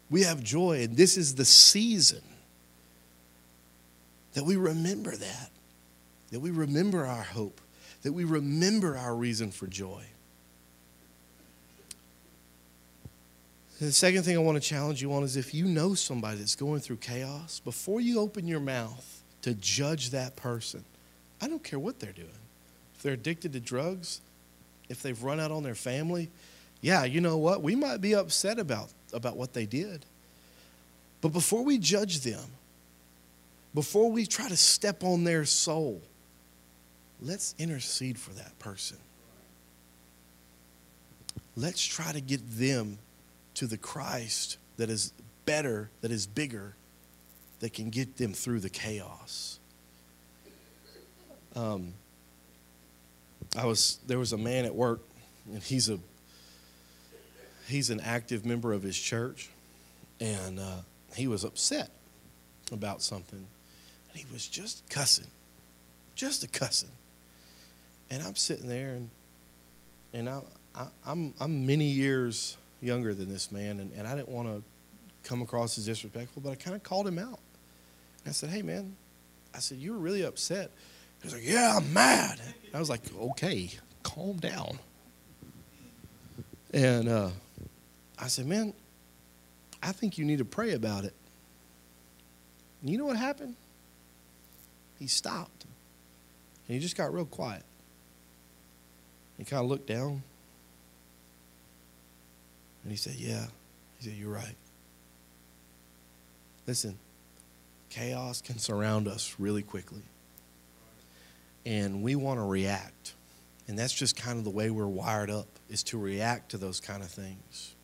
We 0.09 0.23
have 0.23 0.41
joy, 0.41 0.83
and 0.83 0.95
this 0.95 1.17
is 1.17 1.35
the 1.35 1.43
season 1.43 2.21
that 4.35 4.45
we 4.45 4.55
remember 4.55 5.13
that, 5.13 5.49
that 6.31 6.39
we 6.39 6.51
remember 6.51 7.05
our 7.05 7.23
hope, 7.23 7.59
that 8.03 8.13
we 8.13 8.23
remember 8.23 8.97
our 8.97 9.15
reason 9.15 9.51
for 9.51 9.67
joy. 9.67 10.03
The 13.79 13.91
second 13.91 14.23
thing 14.23 14.35
I 14.35 14.39
want 14.39 14.61
to 14.61 14.67
challenge 14.67 15.01
you 15.01 15.13
on 15.13 15.23
is 15.23 15.37
if 15.37 15.53
you 15.53 15.65
know 15.65 15.93
somebody 15.93 16.37
that's 16.37 16.55
going 16.55 16.79
through 16.79 16.97
chaos, 16.97 17.59
before 17.59 18.01
you 18.01 18.19
open 18.19 18.47
your 18.47 18.59
mouth 18.59 19.21
to 19.43 19.53
judge 19.53 20.09
that 20.09 20.35
person, 20.35 20.83
I 21.39 21.47
don't 21.47 21.63
care 21.63 21.77
what 21.77 21.99
they're 21.99 22.11
doing. 22.11 22.29
If 22.95 23.03
they're 23.03 23.13
addicted 23.13 23.53
to 23.53 23.59
drugs, 23.59 24.21
if 24.89 25.03
they've 25.03 25.21
run 25.21 25.39
out 25.39 25.51
on 25.51 25.61
their 25.61 25.75
family, 25.75 26.31
yeah, 26.81 27.03
you 27.03 27.21
know 27.21 27.37
what? 27.37 27.61
We 27.61 27.75
might 27.75 28.01
be 28.01 28.15
upset 28.15 28.57
about 28.57 28.89
about 29.13 29.37
what 29.37 29.53
they 29.53 29.65
did. 29.65 30.05
But 31.21 31.29
before 31.29 31.63
we 31.63 31.77
judge 31.77 32.21
them, 32.21 32.43
before 33.73 34.11
we 34.11 34.25
try 34.25 34.49
to 34.49 34.57
step 34.57 35.03
on 35.03 35.23
their 35.23 35.45
soul, 35.45 36.01
let's 37.21 37.55
intercede 37.57 38.17
for 38.17 38.31
that 38.31 38.57
person. 38.59 38.97
Let's 41.55 41.83
try 41.83 42.11
to 42.11 42.21
get 42.21 42.41
them 42.57 42.99
to 43.55 43.65
the 43.65 43.77
Christ 43.77 44.57
that 44.77 44.89
is 44.89 45.11
better, 45.45 45.89
that 46.01 46.11
is 46.11 46.27
bigger, 46.27 46.75
that 47.59 47.73
can 47.73 47.89
get 47.89 48.17
them 48.17 48.33
through 48.33 48.59
the 48.59 48.69
chaos. 48.69 49.59
Um, 51.55 51.93
I 53.57 53.65
was 53.65 53.97
there 54.05 54.19
was 54.19 54.33
a 54.33 54.37
man 54.37 54.65
at 54.65 54.75
work, 54.75 55.01
and 55.51 55.63
he's 55.63 55.89
a 55.89 55.97
he's 57.67 57.89
an 57.89 57.99
active 58.01 58.45
member 58.45 58.73
of 58.73 58.83
his 58.83 58.97
church, 58.97 59.49
and 60.19 60.59
uh, 60.59 60.81
he 61.15 61.27
was 61.27 61.43
upset 61.43 61.89
about 62.71 63.01
something. 63.01 63.47
And 64.09 64.17
he 64.17 64.25
was 64.31 64.47
just 64.47 64.87
cussing, 64.89 65.27
just 66.13 66.43
a 66.43 66.47
cussing. 66.47 66.91
And 68.09 68.23
I'm 68.23 68.35
sitting 68.35 68.67
there, 68.67 68.91
and 68.91 69.09
and 70.13 70.29
I, 70.29 70.41
I, 70.75 70.87
I'm 71.05 71.33
I'm 71.39 71.65
many 71.65 71.85
years 71.85 72.57
younger 72.81 73.13
than 73.13 73.29
this 73.29 73.51
man, 73.51 73.79
and, 73.79 73.91
and 73.93 74.07
I 74.07 74.15
didn't 74.15 74.29
want 74.29 74.47
to 74.47 74.63
come 75.27 75.41
across 75.41 75.77
as 75.77 75.85
disrespectful, 75.85 76.41
but 76.41 76.51
I 76.51 76.55
kind 76.55 76.75
of 76.75 76.83
called 76.83 77.07
him 77.07 77.19
out. 77.19 77.39
And 78.23 78.29
I 78.29 78.31
said, 78.31 78.49
"Hey, 78.49 78.61
man," 78.61 78.95
I 79.53 79.59
said, 79.59 79.77
"You 79.77 79.93
were 79.93 79.99
really 79.99 80.23
upset." 80.23 80.71
He 81.21 81.27
was 81.27 81.33
like, 81.33 81.45
"Yeah, 81.45 81.77
I'm 81.77 81.93
mad." 81.93 82.39
I 82.73 82.79
was 82.79 82.89
like, 82.89 83.01
"Okay, 83.15 83.71
calm 84.03 84.37
down." 84.37 84.79
And 86.73 87.07
uh, 87.07 87.29
I 88.19 88.27
said, 88.27 88.45
Man, 88.45 88.73
I 89.81 89.91
think 89.91 90.17
you 90.17 90.25
need 90.25 90.39
to 90.39 90.45
pray 90.45 90.73
about 90.73 91.05
it. 91.05 91.13
And 92.81 92.89
you 92.89 92.97
know 92.97 93.05
what 93.05 93.17
happened? 93.17 93.55
He 94.99 95.07
stopped. 95.07 95.65
And 96.67 96.75
he 96.75 96.79
just 96.79 96.97
got 96.97 97.13
real 97.13 97.25
quiet. 97.25 97.63
He 99.37 99.43
kind 99.43 99.63
of 99.63 99.69
looked 99.69 99.87
down. 99.87 100.23
And 102.83 102.91
he 102.91 102.97
said, 102.97 103.15
Yeah. 103.15 103.45
He 103.99 104.09
said, 104.09 104.17
You're 104.17 104.33
right. 104.33 104.55
Listen, 106.65 106.97
chaos 107.89 108.41
can 108.41 108.59
surround 108.59 109.07
us 109.07 109.35
really 109.39 109.61
quickly. 109.61 110.01
And 111.65 112.01
we 112.01 112.15
want 112.15 112.39
to 112.39 112.43
react. 112.43 113.13
And 113.67 113.77
that's 113.77 113.93
just 113.93 114.15
kind 114.15 114.37
of 114.37 114.43
the 114.43 114.49
way 114.49 114.69
we're 114.69 114.87
wired 114.87 115.29
up, 115.29 115.47
is 115.69 115.83
to 115.83 115.97
react 115.97 116.51
to 116.51 116.57
those 116.57 116.79
kind 116.79 117.03
of 117.03 117.09
things. 117.09 117.75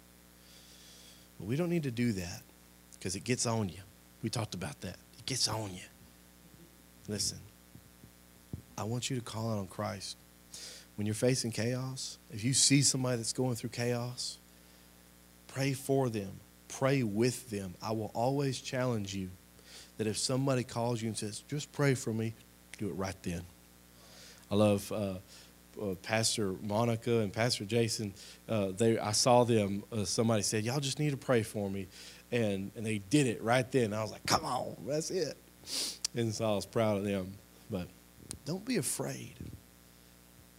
But 1.38 1.48
we 1.48 1.56
don't 1.56 1.70
need 1.70 1.84
to 1.84 1.92
do 1.92 2.14
that 2.14 2.42
because 2.94 3.16
it 3.16 3.26
gets 3.26 3.46
on 3.46 3.68
you. 3.68 3.80
We 4.22 4.30
talked 4.30 4.56
about 4.56 4.80
that. 4.82 4.96
It 5.18 5.26
gets 5.26 5.50
on 5.50 5.74
you. 5.74 5.84
Listen, 7.10 7.40
I 8.78 8.84
want 8.84 9.10
you 9.10 9.18
to 9.18 9.22
call 9.22 9.52
out 9.52 9.58
on 9.58 9.68
Christ. 9.68 10.16
When 10.96 11.08
you're 11.08 11.16
facing 11.16 11.52
chaos, 11.52 12.18
if 12.32 12.44
you 12.44 12.54
see 12.54 12.82
somebody 12.82 13.18
that's 13.18 13.34
going 13.34 13.56
through 13.56 13.72
chaos, 13.72 14.38
pray 15.48 15.74
for 15.74 16.10
them, 16.10 16.40
pray 16.68 17.04
with 17.04 17.50
them. 17.50 17.74
I 17.82 17.92
will 17.94 18.12
always 18.14 18.60
challenge 18.60 19.16
you 19.16 19.30
that 19.98 20.08
if 20.08 20.18
somebody 20.18 20.64
calls 20.64 21.02
you 21.02 21.08
and 21.08 21.18
says, 21.18 21.44
just 21.48 21.72
pray 21.72 21.96
for 21.96 22.14
me, 22.14 22.34
do 22.78 22.90
it 22.90 22.94
right 22.94 23.16
then. 23.24 23.42
I 24.52 24.56
love. 24.56 24.92
Uh, 24.92 25.16
uh, 25.82 25.96
Pastor 26.04 26.54
Monica 26.62 27.20
and 27.20 27.34
Pastor 27.34 27.66
Jason, 27.66 28.14
uh, 28.48 28.68
they 28.78 29.00
I 29.00 29.12
saw 29.12 29.44
them. 29.44 29.84
Uh, 29.92 30.06
somebody 30.06 30.44
said, 30.44 30.64
"Y'all 30.64 30.80
just 30.80 31.00
need 31.00 31.10
to 31.10 31.18
pray 31.18 31.42
for 31.42 31.68
me," 31.68 31.88
and 32.32 32.72
and 32.76 32.86
they 32.86 33.00
did 33.00 33.26
it 33.26 33.42
right 33.42 33.70
then. 33.72 33.92
I 33.92 34.04
was 34.04 34.12
like, 34.12 34.24
"Come 34.28 34.46
on, 34.46 34.76
that's 34.86 35.10
it." 35.10 35.36
and 36.16 36.34
so 36.34 36.46
I 36.46 36.56
was 36.56 36.66
proud 36.66 36.98
of 36.98 37.06
them. 37.06 37.34
But 37.72 37.88
don't 38.46 38.64
be 38.64 38.78
afraid 38.78 39.34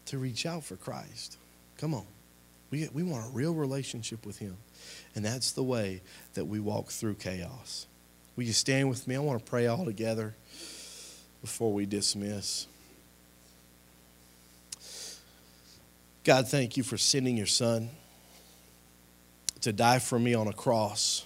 to 0.06 0.18
reach 0.18 0.46
out 0.46 0.64
for 0.64 0.76
Christ. 0.76 1.38
Come 1.78 1.94
on. 1.94 2.06
We, 2.70 2.88
we 2.92 3.02
want 3.02 3.26
a 3.26 3.28
real 3.28 3.54
relationship 3.54 4.26
with 4.26 4.38
Him. 4.38 4.56
And 5.14 5.24
that's 5.24 5.52
the 5.52 5.62
way 5.62 6.02
that 6.34 6.46
we 6.46 6.60
walk 6.60 6.90
through 6.90 7.14
chaos. 7.14 7.86
Will 8.36 8.44
you 8.44 8.52
stand 8.52 8.88
with 8.88 9.06
me? 9.06 9.16
I 9.16 9.20
want 9.20 9.44
to 9.44 9.48
pray 9.48 9.66
all 9.66 9.84
together 9.84 10.34
before 11.40 11.72
we 11.72 11.86
dismiss. 11.86 12.66
God, 16.24 16.48
thank 16.48 16.76
you 16.76 16.82
for 16.82 16.96
sending 16.96 17.36
your 17.36 17.46
Son 17.46 17.90
to 19.60 19.72
die 19.72 19.98
for 19.98 20.18
me 20.18 20.34
on 20.34 20.48
a 20.48 20.52
cross 20.52 21.24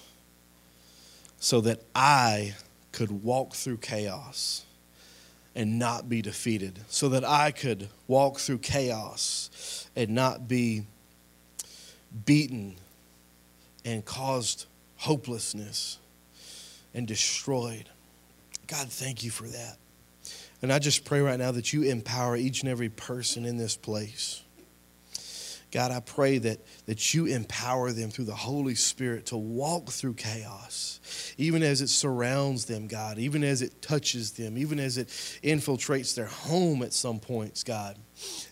so 1.40 1.60
that 1.62 1.82
I 1.94 2.54
could 2.92 3.22
walk 3.22 3.54
through 3.54 3.78
chaos 3.78 4.64
and 5.58 5.76
not 5.76 6.08
be 6.08 6.22
defeated, 6.22 6.78
so 6.86 7.08
that 7.08 7.24
I 7.24 7.50
could 7.50 7.88
walk 8.06 8.38
through 8.38 8.58
chaos 8.58 9.88
and 9.96 10.10
not 10.10 10.46
be 10.46 10.84
beaten 12.24 12.76
and 13.84 14.04
caused 14.04 14.66
hopelessness 14.98 15.98
and 16.94 17.08
destroyed. 17.08 17.88
God, 18.68 18.88
thank 18.88 19.24
you 19.24 19.32
for 19.32 19.48
that. 19.48 19.78
And 20.62 20.72
I 20.72 20.78
just 20.78 21.04
pray 21.04 21.20
right 21.20 21.40
now 21.40 21.50
that 21.50 21.72
you 21.72 21.82
empower 21.82 22.36
each 22.36 22.60
and 22.60 22.70
every 22.70 22.88
person 22.88 23.44
in 23.44 23.56
this 23.56 23.76
place. 23.76 24.44
God, 25.70 25.90
I 25.90 26.00
pray 26.00 26.38
that, 26.38 26.60
that 26.86 27.12
you 27.12 27.26
empower 27.26 27.92
them 27.92 28.10
through 28.10 28.24
the 28.24 28.34
Holy 28.34 28.74
Spirit 28.74 29.26
to 29.26 29.36
walk 29.36 29.90
through 29.90 30.14
chaos, 30.14 30.98
even 31.36 31.62
as 31.62 31.82
it 31.82 31.88
surrounds 31.88 32.64
them, 32.64 32.86
God, 32.86 33.18
even 33.18 33.44
as 33.44 33.60
it 33.60 33.82
touches 33.82 34.32
them, 34.32 34.56
even 34.56 34.80
as 34.80 34.96
it 34.96 35.08
infiltrates 35.42 36.14
their 36.14 36.26
home 36.26 36.82
at 36.82 36.94
some 36.94 37.20
points, 37.20 37.64
God. 37.64 37.98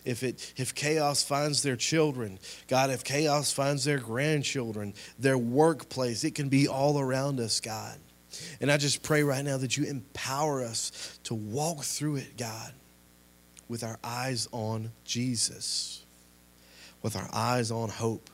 If, 0.05 0.21
it, 0.21 0.53
if 0.57 0.75
chaos 0.75 1.23
finds 1.23 1.63
their 1.63 1.75
children, 1.75 2.37
God, 2.67 2.91
if 2.91 3.03
chaos 3.03 3.51
finds 3.51 3.83
their 3.83 3.99
grandchildren, 3.99 4.93
their 5.17 5.39
workplace, 5.39 6.23
it 6.23 6.35
can 6.35 6.49
be 6.49 6.67
all 6.67 6.99
around 6.99 7.39
us, 7.39 7.59
God. 7.59 7.97
And 8.61 8.71
I 8.71 8.77
just 8.77 9.01
pray 9.01 9.23
right 9.23 9.43
now 9.43 9.57
that 9.57 9.75
you 9.75 9.85
empower 9.85 10.63
us 10.63 11.19
to 11.23 11.33
walk 11.33 11.83
through 11.83 12.17
it, 12.17 12.37
God, 12.37 12.73
with 13.67 13.83
our 13.83 13.97
eyes 14.03 14.47
on 14.51 14.91
Jesus 15.03 16.03
with 17.01 17.15
our 17.15 17.29
eyes 17.33 17.71
on 17.71 17.89
hope, 17.89 18.29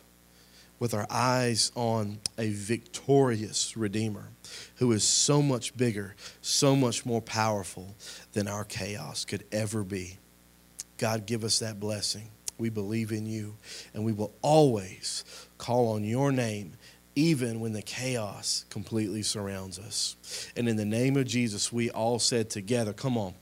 with 0.79 0.93
our 0.93 1.07
eyes 1.09 1.71
on 1.75 2.19
a 2.37 2.49
victorious 2.49 3.77
Redeemer 3.77 4.29
who 4.77 4.91
is 4.91 5.03
so 5.03 5.41
much 5.41 5.75
bigger, 5.77 6.15
so 6.41 6.75
much 6.75 7.05
more 7.05 7.21
powerful 7.21 7.95
than 8.33 8.47
our 8.47 8.63
chaos 8.63 9.25
could 9.25 9.45
ever 9.51 9.83
be. 9.83 10.17
God, 10.97 11.25
give 11.25 11.43
us 11.43 11.59
that 11.59 11.79
blessing. 11.79 12.29
We 12.57 12.69
believe 12.69 13.11
in 13.11 13.25
you, 13.25 13.55
and 13.93 14.05
we 14.05 14.11
will 14.13 14.33
always 14.41 15.23
call 15.57 15.89
on 15.89 16.03
your 16.03 16.31
name 16.31 16.73
even 17.15 17.59
when 17.59 17.73
the 17.73 17.81
chaos 17.81 18.65
completely 18.69 19.21
surrounds 19.21 19.77
us. 19.79 20.15
And 20.55 20.67
in 20.67 20.77
the 20.77 20.85
name 20.85 21.15
of 21.17 21.27
Jesus, 21.27 21.71
we 21.71 21.89
all 21.91 22.19
said 22.19 22.49
together, 22.49 22.93
come 22.93 23.17
on, 23.17 23.35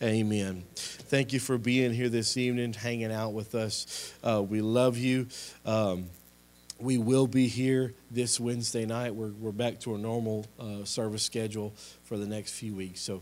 Amen. 0.00 0.62
Thank 0.76 1.32
you 1.32 1.40
for 1.40 1.58
being 1.58 1.92
here 1.92 2.08
this 2.08 2.36
evening, 2.36 2.72
hanging 2.72 3.10
out 3.10 3.32
with 3.32 3.56
us. 3.56 4.14
Uh, 4.22 4.40
we 4.40 4.60
love 4.60 4.96
you. 4.96 5.26
Um, 5.66 6.06
we 6.78 6.98
will 6.98 7.26
be 7.26 7.48
here 7.48 7.94
this 8.08 8.38
Wednesday 8.38 8.86
night. 8.86 9.12
We're, 9.12 9.32
we're 9.32 9.50
back 9.50 9.80
to 9.80 9.92
our 9.92 9.98
normal 9.98 10.46
uh, 10.60 10.84
service 10.84 11.24
schedule 11.24 11.72
for 12.04 12.16
the 12.16 12.26
next 12.26 12.52
few 12.52 12.76
weeks. 12.76 13.00
So 13.00 13.16